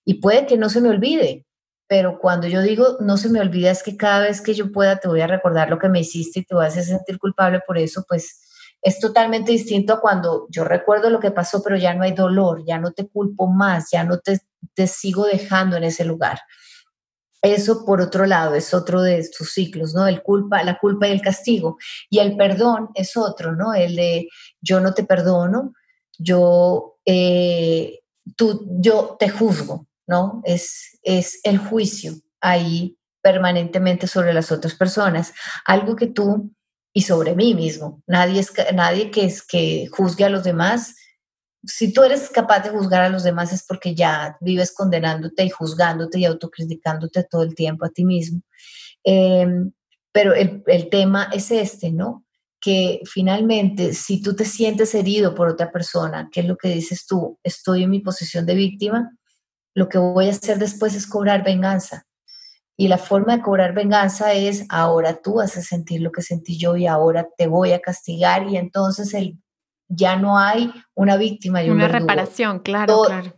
[0.06, 1.44] Y puede que no se me olvide,
[1.86, 4.96] pero cuando yo digo no se me olvida es que cada vez que yo pueda
[4.98, 7.60] te voy a recordar lo que me hiciste y te voy a hacer sentir culpable
[7.66, 8.40] por eso, pues
[8.80, 12.64] es totalmente distinto a cuando yo recuerdo lo que pasó, pero ya no hay dolor,
[12.66, 14.40] ya no te culpo más, ya no te
[14.74, 16.40] te sigo dejando en ese lugar.
[17.42, 20.06] Eso, por otro lado, es otro de sus ciclos, ¿no?
[20.06, 21.78] El culpa, la culpa y el castigo.
[22.10, 23.74] Y el perdón es otro, ¿no?
[23.74, 24.28] El de
[24.60, 25.72] yo no te perdono,
[26.18, 28.00] yo, eh,
[28.36, 30.40] tú, yo te juzgo, ¿no?
[30.44, 35.32] Es, es el juicio ahí permanentemente sobre las otras personas.
[35.66, 36.50] Algo que tú
[36.92, 38.02] y sobre mí mismo.
[38.06, 40.96] Nadie, es, nadie que, es, que juzgue a los demás
[41.66, 45.50] si tú eres capaz de juzgar a los demás es porque ya vives condenándote y
[45.50, 48.40] juzgándote y autocriticándote todo el tiempo a ti mismo.
[49.04, 49.72] Em,
[50.12, 52.24] pero el, el, tema es este, ¿no?
[52.60, 57.06] Que finalmente, si tú te sientes herido por otra persona, ¿qué es lo que dices
[57.06, 57.38] tú?
[57.42, 59.10] Estoy en mi posición de víctima,
[59.74, 62.06] lo que voy a hacer después es cobrar venganza.
[62.78, 66.58] Y la forma de cobrar venganza es, ahora tú vas a sentir lo que sentí
[66.58, 69.38] yo y ahora te voy a castigar y entonces el
[69.88, 73.32] ya no hay una víctima y una reparación, claro, claro.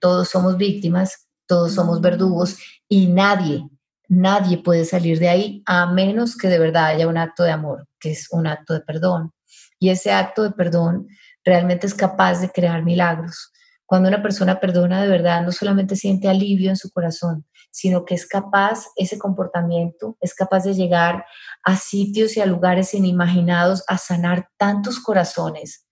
[0.00, 2.56] Todos somos víctimas, todos somos verdugos
[2.88, 3.66] y nadie,
[4.08, 7.86] nadie puede salir de ahí a menos que de verdad haya un acto de amor,
[8.00, 9.32] que es un acto de perdón.
[9.78, 11.08] Y ese acto de perdón
[11.44, 13.52] realmente es capaz de crear milagros.
[13.84, 18.14] Cuando una persona perdona de verdad, no solamente siente alivio en su corazón, sino que
[18.14, 21.24] es capaz, ese comportamiento, es capaz de llegar
[21.64, 25.86] a sitios y a lugares inimaginados, a sanar tantos corazones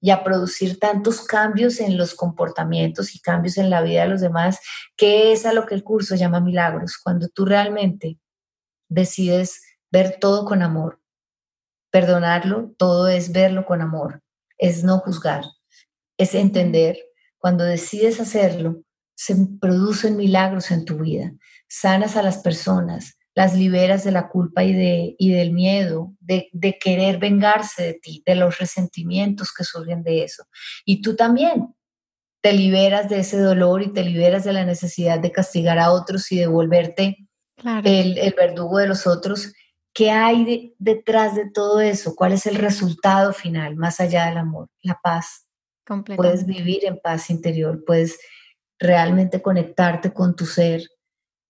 [0.00, 4.20] y a producir tantos cambios en los comportamientos y cambios en la vida de los
[4.20, 4.60] demás,
[4.96, 8.20] que es a lo que el curso llama milagros, cuando tú realmente
[8.88, 11.00] decides ver todo con amor.
[11.90, 14.22] Perdonarlo, todo es verlo con amor,
[14.58, 15.44] es no juzgar,
[16.18, 16.98] es entender,
[17.38, 18.82] cuando decides hacerlo,
[19.16, 21.32] se producen milagros en tu vida,
[21.68, 26.48] sanas a las personas, las liberas de la culpa y, de, y del miedo, de,
[26.52, 30.44] de, querer vengarse de ti, de los resentimientos que surgen de eso.
[30.84, 31.74] Y tú también
[32.42, 36.30] te liberas de ese dolor y te liberas de la necesidad de castigar a otros
[36.30, 37.16] y de volverte
[37.84, 39.52] el, el, verdugo de los otros.
[39.92, 42.14] ¿Qué hay detrás de todo eso?
[42.14, 44.68] ¿Cuál es el resultado final, más allá del amor?
[44.82, 45.46] La paz.
[46.16, 48.18] Puedes vivir en paz interior, puedes
[48.78, 50.88] realmente conectarte con tu ser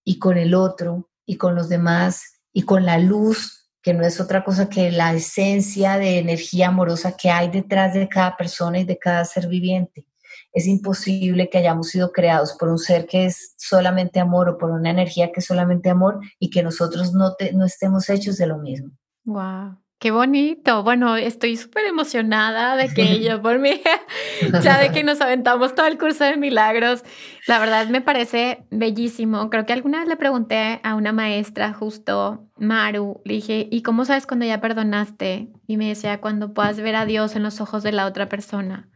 [0.04, 4.20] y con el otro y con los demás y con la luz, que no es
[4.20, 8.84] otra cosa que la esencia de energía amorosa que hay detrás de cada persona y
[8.84, 10.06] de cada ser viviente.
[10.52, 14.70] Es imposible que hayamos sido creados por un ser que es solamente amor o por
[14.70, 18.58] una energía que es solamente amor y que nosotros no, no estemos hechos de lo
[18.58, 18.90] mismo.
[19.24, 19.76] Wow.
[19.98, 20.82] Qué bonito.
[20.82, 23.80] Bueno, estoy súper emocionada de que ella por mí,
[24.62, 27.02] ya de que nos aventamos todo el curso de milagros.
[27.46, 29.48] La verdad me parece bellísimo.
[29.48, 34.04] Creo que alguna vez le pregunté a una maestra, justo Maru, le dije, ¿y cómo
[34.04, 35.48] sabes cuando ya perdonaste?
[35.66, 38.88] Y me decía, cuando puedas ver a Dios en los ojos de la otra persona.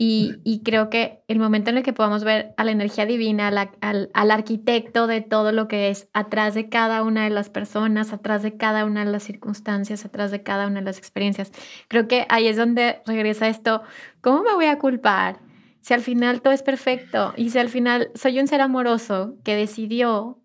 [0.00, 4.10] Y, creo que el momento en el que podamos ver a la energía divina, al,
[4.12, 8.44] al, arquitecto de todo lo que es atrás de cada una de las personas, atrás
[8.44, 11.50] de cada una de las circunstancias, atrás de cada una de las experiencias,
[11.88, 13.82] creo que ahí es donde regresa esto,
[14.20, 15.40] ¿cómo me voy a culpar?
[15.80, 19.56] Si al final todo es perfecto y si al final soy un ser amoroso que
[19.56, 20.38] decidió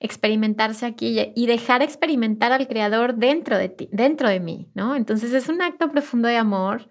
[0.00, 4.96] experimentarse aquí y dejar experimentar al creador dentro de ti, dentro de mí, ¿no?
[4.96, 6.90] Entonces es un acto profundo de amor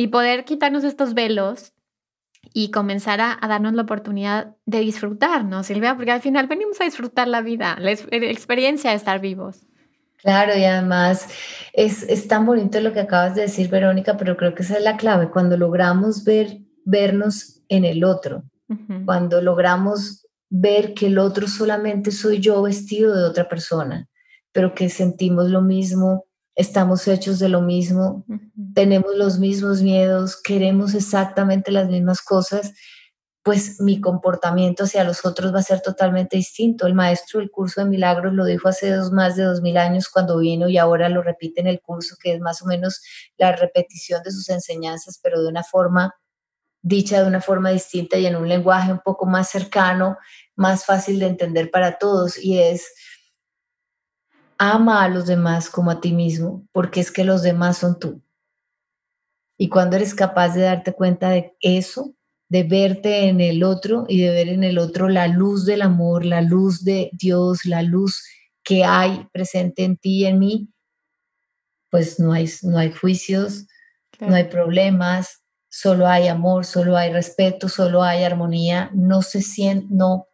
[0.00, 1.74] y poder quitarnos estos velos
[2.54, 7.28] y comenzar a, darnos la oportunidad de disfrutarnos, Silvia, porque al final venimos a disfrutar
[7.28, 9.66] la vida, la, experiencia de estar vivos.
[10.16, 11.28] Claro, y además
[11.74, 14.84] es, es, tan bonito lo que acabas de decir, Verónica, pero creo que esa es
[14.84, 18.44] la clave, cuando logramos ver, vernos en el otro,
[19.04, 24.08] cuando logramos ver que el otro solamente soy yo vestido de otra persona,
[24.50, 26.24] pero que sentimos lo mismo,
[26.60, 28.24] estamos hechos de lo mismo,
[28.74, 32.74] tenemos los mismos miedos, queremos exactamente las mismas cosas,
[33.42, 36.86] pues mi comportamiento hacia los otros va a ser totalmente distinto.
[36.86, 40.10] El maestro del curso de milagros lo dijo hace dos, más de dos mil años
[40.10, 43.00] cuando vino y ahora lo repite en el curso, que es más o menos
[43.38, 46.14] la repetición de sus enseñanzas, pero de una forma
[46.82, 50.16] dicha de una forma distinta y en un lenguaje un poco más cercano,
[50.56, 52.38] más fácil de entender para todos.
[52.38, 52.86] Y es,
[54.60, 58.22] ama a los demás como a ti mismo, porque es que los demás son tú.
[59.58, 62.14] Y cuando eres capaz de darte cuenta de eso,
[62.50, 66.26] de verte en el otro y de ver en el otro la luz del amor,
[66.26, 68.22] la luz de Dios, la luz
[68.62, 70.68] que hay presente en ti y en mí,
[71.90, 73.66] pues no hay, no hay juicios,
[74.20, 79.86] no hay problemas, solo hay amor, solo hay respeto, solo hay armonía, no se siente,
[79.88, 80.26] no,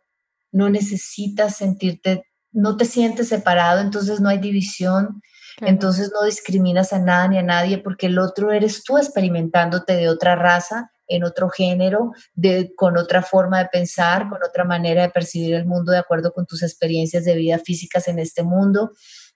[0.51, 5.23] no necesitas sentirte no te sientes separado, entonces no hay división,
[5.61, 10.09] entonces no discriminas a nada ni a nadie porque el otro eres tú experimentándote de
[10.09, 15.11] otra raza, en otro género, de, con otra forma de pensar, con otra manera de
[15.11, 18.91] percibir el mundo de acuerdo con tus experiencias de vida físicas en este mundo.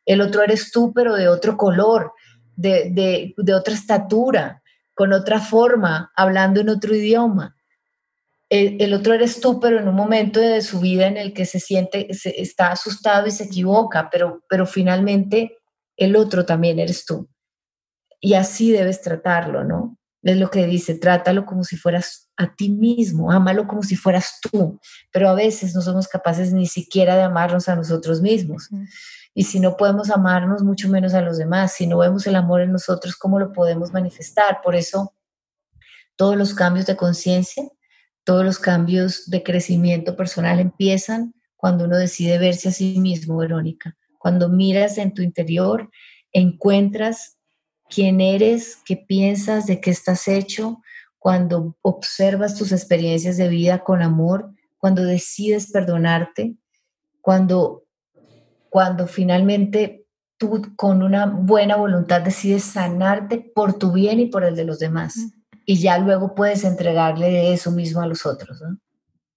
[0.05, 2.13] El otro eres tú, pero de otro color,
[2.57, 4.63] de, de, de otra estatura,
[4.95, 7.55] con otra forma, hablando en otro idioma
[8.51, 11.61] el, otro eres tú, pero en un momento de su vida en el que se
[11.61, 15.57] siente, está asustado y se equivoca, pero, pero finalmente
[15.97, 17.29] el otro también eres tú.
[18.21, 19.97] Y así debes tratarlo, ¿no?
[20.23, 24.41] Es lo que dice, trátalo como si fueras a ti mismo, ámalo como si fueras
[24.43, 24.81] tú,
[25.13, 28.69] pero a veces no somos capaces ni siquiera de amarnos a nosotros mismos.
[29.33, 31.75] Y si no podemos amarnos, mucho menos a los demás.
[31.75, 34.59] Si no vemos el amor en nosotros, ¿cómo lo podemos manifestar?
[34.63, 35.15] Por eso,
[36.17, 37.71] todos los cambios de conciencia
[38.31, 43.97] todos los cambios de crecimiento personal empiezan cuando uno decide verse a sí mismo, Verónica.
[44.21, 45.91] Cuando miras en tu interior,
[46.31, 47.39] encuentras
[47.89, 50.81] quién eres, qué piensas, de qué estás hecho,
[51.19, 56.55] cuando observas tus experiencias de vida con amor, cuando decides perdonarte,
[57.21, 57.83] cuando,
[58.69, 60.07] cuando finalmente
[60.37, 64.79] tú con una buena voluntad decides sanarte por tu bien y por el de los
[64.79, 65.17] demás
[65.65, 68.61] y ya luego puedes entregarle eso mismo a los otros.
[68.61, 68.79] ¿no?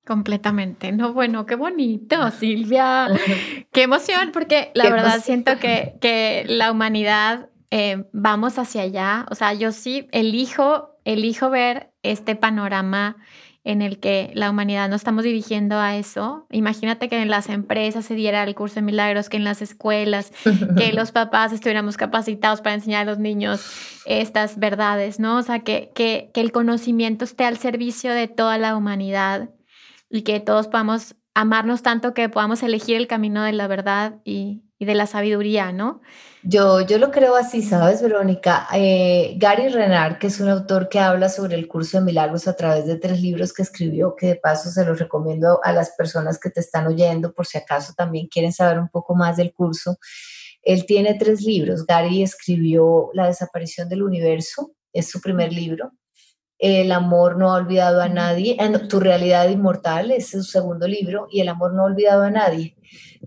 [0.05, 0.91] Completamente.
[0.91, 3.07] No, bueno, qué bonito, Silvia.
[3.71, 9.25] qué emoción, porque la verdad siento que, que, la humanidad eh, vamos hacia allá.
[9.31, 13.17] O sea, yo sí elijo, elijo ver este panorama
[13.63, 16.45] en el que la humanidad nos estamos dirigiendo a eso.
[16.51, 20.33] Imagínate que en las empresas se diera el curso de milagros, que en las escuelas,
[20.77, 23.65] que los papás estuviéramos capacitados para enseñar a los niños
[24.05, 25.37] estas verdades, ¿no?
[25.37, 29.49] O sea, que, que, que el conocimiento esté al servicio de toda la humanidad
[30.09, 34.63] y que todos podamos amarnos tanto que podamos elegir el camino de la verdad y,
[34.79, 36.01] de la sabiduría, ¿no?
[36.43, 38.67] Yo, yo lo creo así, ¿sabes, Verónica?
[38.73, 42.55] Eh, Gary Renard, que es un autor que habla sobre el curso de milagros a
[42.57, 46.37] través de tres libros que escribió, que de paso se los recomiendo a las personas
[46.37, 49.97] que te están oyendo, por si acaso también quieren saber un poco más del curso.
[50.61, 51.85] Él tiene tres libros.
[51.85, 55.93] Gary escribió La desaparición del universo, es su primer libro.
[56.65, 58.57] El amor no ha olvidado a nadie,
[58.87, 62.77] Tu realidad inmortal es su segundo libro y El amor no ha olvidado a nadie.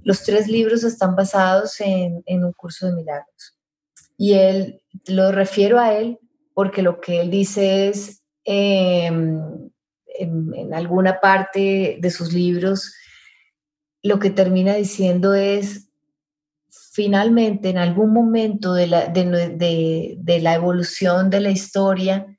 [0.05, 3.59] Los tres libros están basados en, un curso de milagros.
[4.17, 6.19] Y él, lo refiero a él
[6.55, 9.69] porque lo que él dice es, em,
[10.19, 12.95] en, alguna parte de sus libros,
[14.03, 15.91] lo que termina diciendo es,
[16.71, 22.33] finalmente, en algún momento de la, de la evolución de la historia,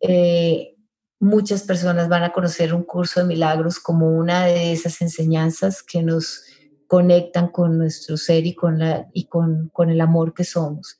[0.00, 0.76] eh,
[1.20, 6.02] muchas personas van a conocer un curso de milagros como una de esas enseñanzas que
[6.02, 6.44] nos
[6.86, 10.98] conectan con nuestro ser y con, la, y con, con el amor que somos.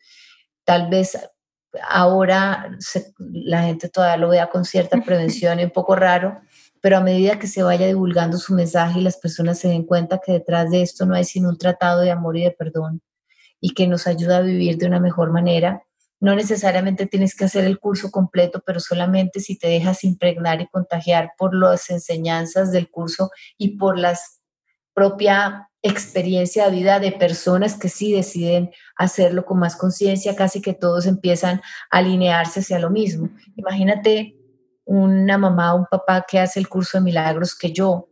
[0.64, 1.18] Tal vez
[1.88, 2.70] ahora
[3.18, 6.40] la gente todavía lo vea con cierta prevención y un poco raro,
[6.80, 10.20] pero a medida que se vaya divulgando su mensaje y las personas se den cuenta
[10.24, 13.02] que detrás de esto no hay sino un tratado de amor y de perdón
[13.60, 15.82] y que nos ayuda a vivir de una mejor manera,
[16.20, 20.68] no necesariamente tienes que hacer el curso completo, pero solamente si te dejas impregnar y
[20.68, 24.18] contagiar por las enseñanzas del curso y por la
[24.94, 30.74] propia experiencia de vida de personas que sí deciden hacerlo con más conciencia, casi que
[30.74, 31.60] todos empiezan
[31.90, 33.30] a alinearse hacia lo mismo.
[33.54, 34.34] Imagínate
[34.84, 38.08] una mamá o un papá que hace el curso de milagros que yo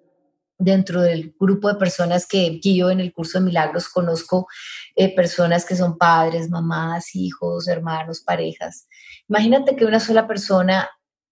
[0.58, 4.46] dentro del grupo de personas que guío en el curso de milagros, conozco
[4.94, 8.88] eh, personas que son padres, mamás, hijos, hermanos, parejas.
[9.28, 10.88] Imagínate que una sola persona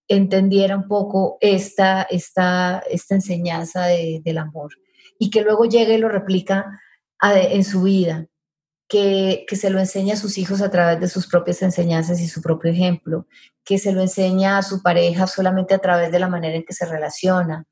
[0.07, 4.71] entendiera un poco esta, esta, esta enseñanza del amor
[5.17, 6.79] y que luego llegue y lo replica
[7.21, 8.27] en su vida,
[8.87, 12.27] que, que, se lo enseña a sus hijos a través de sus propias enseñanzas y
[12.27, 13.25] su propio ejemplo,
[13.63, 16.73] que se lo enseña a su pareja solamente a través de la manera en que
[16.73, 17.65] se relaciona,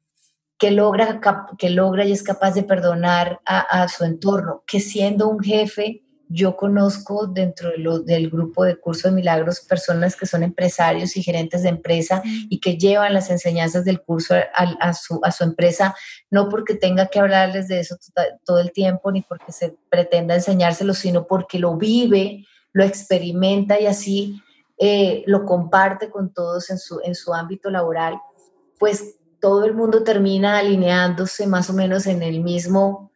[0.64, 1.20] que logra,
[1.58, 6.56] que logra y es capaz de perdonar a, su entorno, que siendo un jefe, yo
[6.56, 7.72] conozco dentro
[8.06, 12.62] del grupo de curso de milagros personas que son empresarios y gerentes de empresa y
[12.62, 15.94] que llevan las enseñanzas del curso a, su, a su empresa,
[16.32, 17.98] no porque tenga que hablarles de eso
[18.46, 23.88] todo el tiempo ni porque se pretenda enseñárselo, sino porque lo vive, lo experimenta y
[23.88, 24.42] así
[24.78, 28.18] eh, lo comparte con todos en su, en su ámbito laboral,
[28.80, 33.12] pues todo el mundo termina alineándose más o menos en el mismo,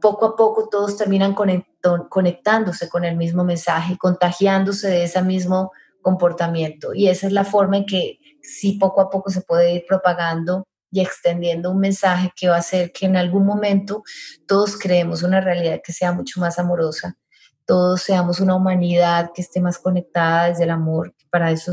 [0.00, 6.94] poco a poco todos terminan conectándose con el mismo mensaje, contagiándose de ese mismo comportamiento.
[6.94, 10.66] Y esa es la forma en que sí poco a poco se puede ir propagando
[10.90, 14.02] y extendiendo un mensaje que va a hacer que en algún momento
[14.46, 17.18] todos creemos una realidad que sea mucho más amorosa,
[17.66, 21.72] todos seamos una humanidad que esté más conectada desde el amor, para eso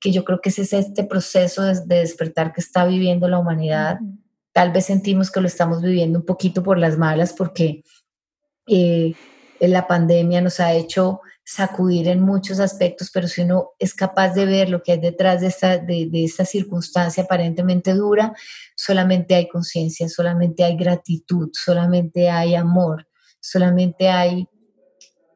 [0.00, 3.98] que yo creo que ese es este proceso de, despertar que está viviendo la humanidad.
[4.52, 7.82] Tal vez sentimos que lo estamos viviendo un poquito por las malas porque
[8.66, 9.14] eh,
[9.60, 14.44] la pandemia nos ha hecho sacudir en muchos aspectos, pero si uno es capaz de
[14.44, 18.34] ver lo que hay detrás de esta, de, de esta circunstancia aparentemente dura,
[18.76, 23.08] solamente hay conciencia, solamente hay gratitud, solamente hay amor,
[23.40, 24.46] solamente hay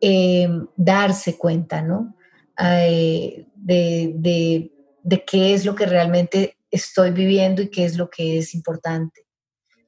[0.05, 2.17] eh, darse cuenta, ¿no?
[2.59, 4.73] Eh, de,
[5.27, 9.23] qué es lo que realmente estoy viviendo y qué es lo que es importante.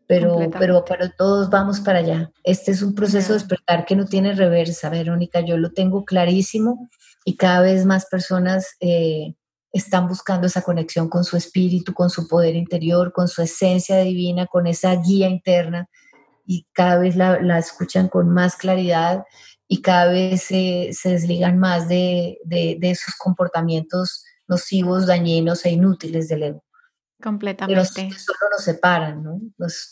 [0.06, 2.30] Pero, pero, pero todos vamos para allá.
[2.44, 5.40] Este es un proceso de despertar que no tiene reversa, Verónica.
[5.40, 6.88] Yo lo tengo clarísimo
[7.24, 9.34] y cada vez más personas eh,
[9.72, 14.46] están buscando esa conexión con su espíritu, con su poder interior, con su esencia divina,
[14.46, 15.88] con esa guía interna
[16.46, 19.24] y cada vez la, la escuchan con más claridad
[19.74, 25.70] y cada vez se, se desligan más de, de, de, esos comportamientos nocivos, dañinos e
[25.70, 26.64] inútiles del ego.
[27.20, 28.12] Completamente.
[28.12, 29.40] Solo nos separan, ¿no?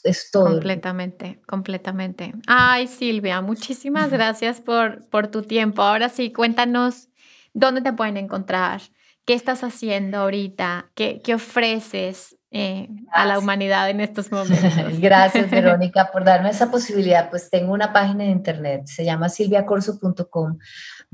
[0.04, 0.44] es todo.
[0.44, 2.32] Completamente, completamente.
[2.46, 5.82] Ay, Silvia, muchísimas gracias por, por tu tiempo.
[5.82, 7.08] Ahora sí, cuéntanos
[7.52, 8.82] dónde te pueden encontrar,
[9.24, 14.72] qué estás haciendo ahorita, qué, qué ofreces, eh, a la humanidad en estos momentos.
[15.00, 17.30] Gracias, Verónica, por darme esa posibilidad.
[17.30, 20.58] Pues tengo una página de internet, se llama silviacorso.com.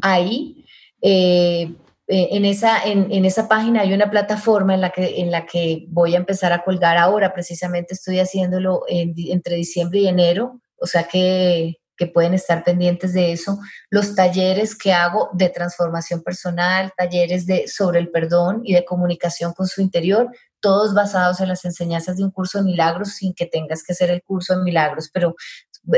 [0.03, 0.65] Ahí
[1.01, 1.75] eh,
[2.09, 5.47] eh, en, esa, en, en, esa página hay una plataforma en la, que, en la
[5.47, 10.87] que voy a empezar a colgar ahora, precisamente estoy haciéndolo entre diciembre y enero, o
[10.87, 13.59] sea que, que pueden estar pendientes de eso,
[13.91, 19.53] los talleres que hago de transformación personal, talleres de, sobre el perdón y de comunicación
[19.53, 20.31] con su interior,
[20.61, 24.11] todos basados en las enseñanzas de un curso de milagros sin que tengas que hacer
[24.11, 25.35] el curso de milagros, pero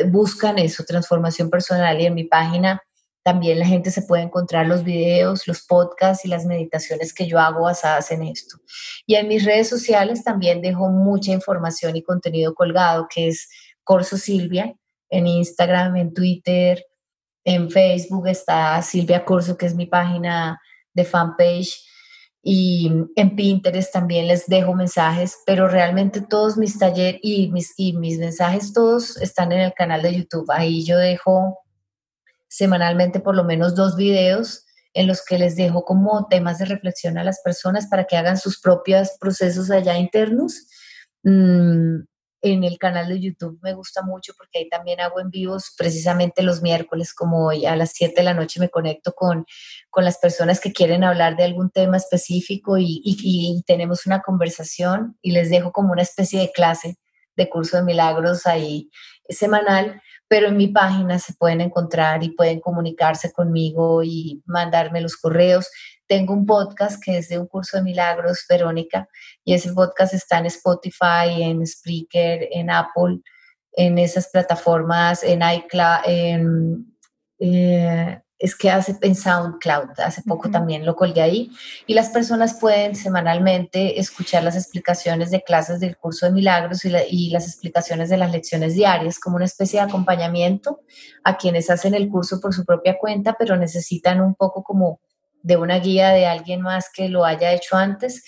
[0.09, 2.83] buscan eso, transformación personal y en mi página
[3.23, 7.39] también la gente se puede encontrar los videos, los podcasts y las meditaciones que yo
[7.39, 8.59] hago basadas en esto.
[9.07, 13.49] Y en mis redes sociales también dejo mucha información y contenido colgado, que es
[13.85, 14.75] Corso Silvia,
[15.11, 16.85] en Instagram, en Twitter,
[17.45, 20.61] en Facebook está Silvia Corso, que es mi página
[20.95, 21.87] de fanpage.
[22.43, 27.93] Y en Pinterest también les dejo mensajes, pero realmente todos mis talleres y mis, y
[27.93, 30.51] mis mensajes todos están en el canal de YouTube.
[30.51, 31.59] Ahí yo dejo
[32.49, 34.65] semanalmente por lo menos dos videos
[34.95, 38.39] en los que les dejo como temas de reflexión a las personas para que hagan
[38.39, 40.67] sus propios procesos allá internos.
[41.23, 42.01] Mm,
[42.43, 46.43] en el canal de YouTube me gusta mucho porque ahí también hago en vivos precisamente
[46.43, 49.47] los miércoles, como hoy a las 7 de la noche me conecto con,
[49.91, 55.19] con las personas que quieren hablar de algún tema específico y, y tenemos una conversación
[55.23, 56.97] y les dejo como una especie de clase
[57.37, 58.91] de curso de milagros ahí
[59.29, 65.17] semanal pero en mi página se pueden encontrar y pueden comunicarse conmigo y mandarme los
[65.17, 65.69] correos.
[66.11, 69.09] Tengo un podcast que es de un curso de milagros, Verónica,
[69.45, 73.21] y ese podcast está en Spotify, en Spreaker, en Apple,
[73.71, 76.97] en esas plataformas, en iCloud, en,
[77.39, 81.53] eh, es que hace en SoundCloud, hace poco también lo colgué ahí,
[81.87, 86.93] y las personas pueden semanalmente escuchar las explicaciones de clases del curso de milagros y,
[87.09, 90.81] y, las explicaciones de las lecciones diarias como una especie de acompañamiento
[91.23, 94.99] a quienes hacen el curso por su propia cuenta, pero necesitan un poco como
[95.43, 98.25] de una guía de alguien más que lo haya hecho antes.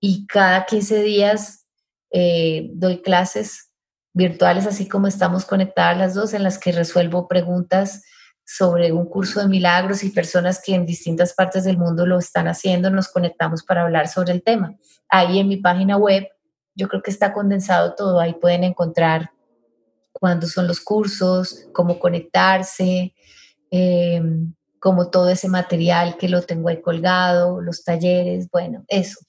[0.00, 1.66] Y cada 15 días
[2.10, 3.70] eh, doy clases
[4.12, 8.02] virtuales, así como estamos conectadas las dos, en las que resuelvo preguntas
[8.44, 12.48] sobre un curso de milagros y personas que en distintas partes del mundo lo están
[12.48, 14.74] haciendo, nos conectamos para hablar sobre el tema.
[15.08, 16.26] Ahí en mi página web,
[16.74, 19.30] yo creo que está condensado todo, ahí pueden encontrar
[20.10, 23.14] cuándo son los cursos, cómo conectarse,
[23.70, 24.20] eh,
[24.80, 29.20] como todo ese material que lo tengo ahí colgado, los talleres, bueno, eso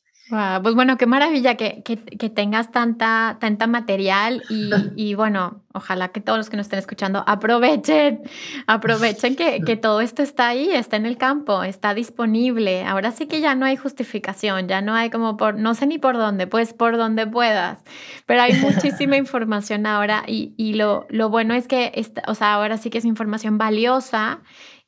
[0.63, 6.21] pues bueno, qué maravilla que, que, tengas tanta, tanta material y, y, bueno, ojalá que
[6.21, 8.21] todos los que nos estén escuchando aprovechen,
[8.65, 12.85] aprovechen que, que, todo esto está ahí, está en el campo, está disponible.
[12.85, 15.97] Ahora sí que ya no hay justificación, ya no hay como por, no sé ni
[15.97, 17.79] por dónde, pues por donde puedas,
[18.25, 22.53] pero hay muchísima información ahora y, y lo, lo bueno es que, esta, o sea,
[22.53, 24.39] ahora sí que es información valiosa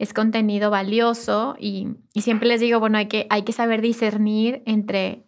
[0.03, 4.61] es contenido valioso y, y, siempre les digo, bueno, hay que, hay que saber discernir
[4.65, 5.25] entre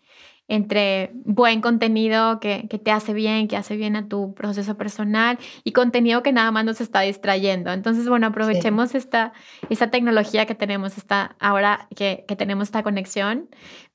[0.48, 5.40] entre buen contenido que, que, te hace bien, que hace bien a tu proceso personal
[5.64, 7.72] y contenido que nada más nos está distrayendo.
[7.72, 9.34] Entonces, bueno, aprovechemos esta,
[9.72, 13.50] esta tecnología que tenemos esta, ahora que, que tenemos esta conexión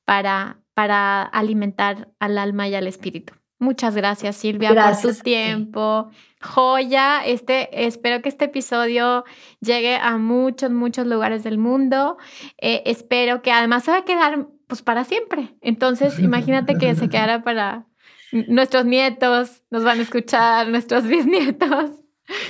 [0.04, 3.39] para, para alimentar al alma y al espíritu.
[3.60, 6.10] Muchas gracias, Silvia, por tu tiempo.
[6.40, 9.24] Joya, este, espero que este episodio
[9.60, 12.16] llegue a muchos, muchos lugares del mundo.
[12.56, 15.54] Eh, espero que además se va a quedar pues para siempre.
[15.60, 17.86] Entonces, imagínate que se quedara para
[18.32, 21.90] nuestros nietos, nos van a escuchar, nuestros bisnietos.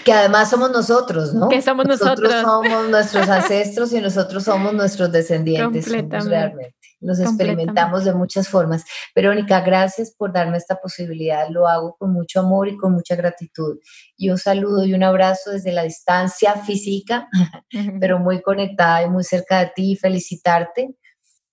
[0.05, 1.49] Que además somos nosotros, ¿no?
[1.49, 2.21] Que somos nosotros.
[2.21, 5.91] Nosotros somos nuestros ancestros y nosotros somos nuestros descendientes.
[5.91, 6.77] realmente.
[7.01, 8.85] Nos experimentamos de muchas formas.
[9.15, 11.49] Verónica, gracias por darme esta posibilidad.
[11.49, 13.79] Lo hago con mucho amor y con mucha gratitud.
[14.17, 17.29] Y un saludo y un abrazo desde la distancia física,
[18.01, 20.95] pero muy conectada y muy cerca de ti y felicitarte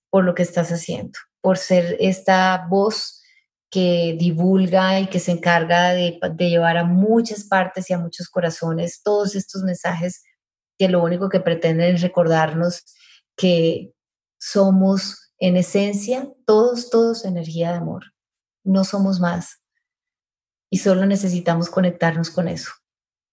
[0.10, 3.22] por lo que estás haciendo, por ser esta voz
[3.70, 9.02] que divulga y que se encarga de, llevar a muchas partes y a muchos corazones
[9.04, 10.24] todos estos mensajes
[10.78, 12.84] que lo único que pretenden es recordarnos
[13.36, 13.92] que
[14.40, 18.14] somos en esencia todos, todos energía de amor.
[18.64, 19.62] No somos más.
[20.70, 22.72] Y solo necesitamos conectarnos con eso.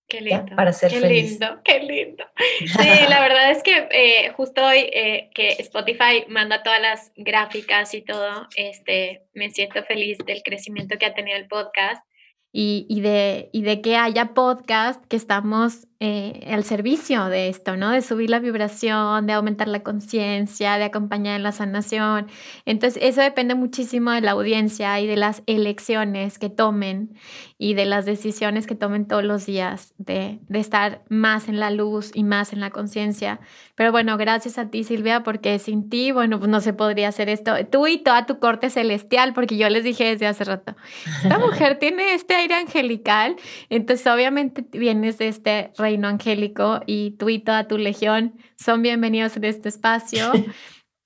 [0.07, 0.55] Qué lindo.
[0.55, 2.25] Para ser qué lindo, qué lindo.
[2.59, 7.95] Sí, la verdad es que eh, justo hoy eh, que Spotify manda todas las gráficas
[7.95, 12.05] y todo, este, me siento feliz del crecimiento que ha tenido el podcast
[12.53, 17.79] y, y de, y de que haya podcast que estamos eh, al servicio de esto,
[17.79, 17.91] ¿no?
[17.91, 22.27] De subir la vibración, de aumentar la conciencia, de acompañar en la sanación.
[22.67, 27.15] Entonces, eso depende muchísimo de la audiencia y de las elecciones que tomen
[27.57, 31.71] y de las decisiones que tomen todos los días de, de estar más en la
[31.71, 33.41] luz y más en la conciencia.
[33.75, 37.31] Pero bueno, gracias a ti, Silvia, porque sin ti, bueno, pues no se podría hacer
[37.31, 37.55] esto.
[37.71, 40.77] Tú y toda tu corte celestial, porque yo les dije desde hace rato,
[41.23, 43.37] esta mujer tiene este aire angelical,
[43.71, 48.83] entonces obviamente vienes de este reino reino angélico y tú y toda tu legión son
[48.83, 50.33] bienvenidos en este espacio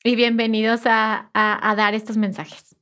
[0.04, 2.74] y bienvenidos a, a, dar estos mensajes.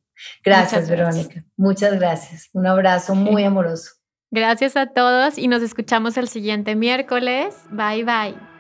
[0.45, 1.45] Gracias, Verónica.
[1.57, 2.49] Muchas gracias.
[2.53, 3.91] Un abrazo muy amoroso.
[4.31, 7.57] Gracias a todos y nos escuchamos el siguiente miércoles.
[7.71, 8.56] Bye bye.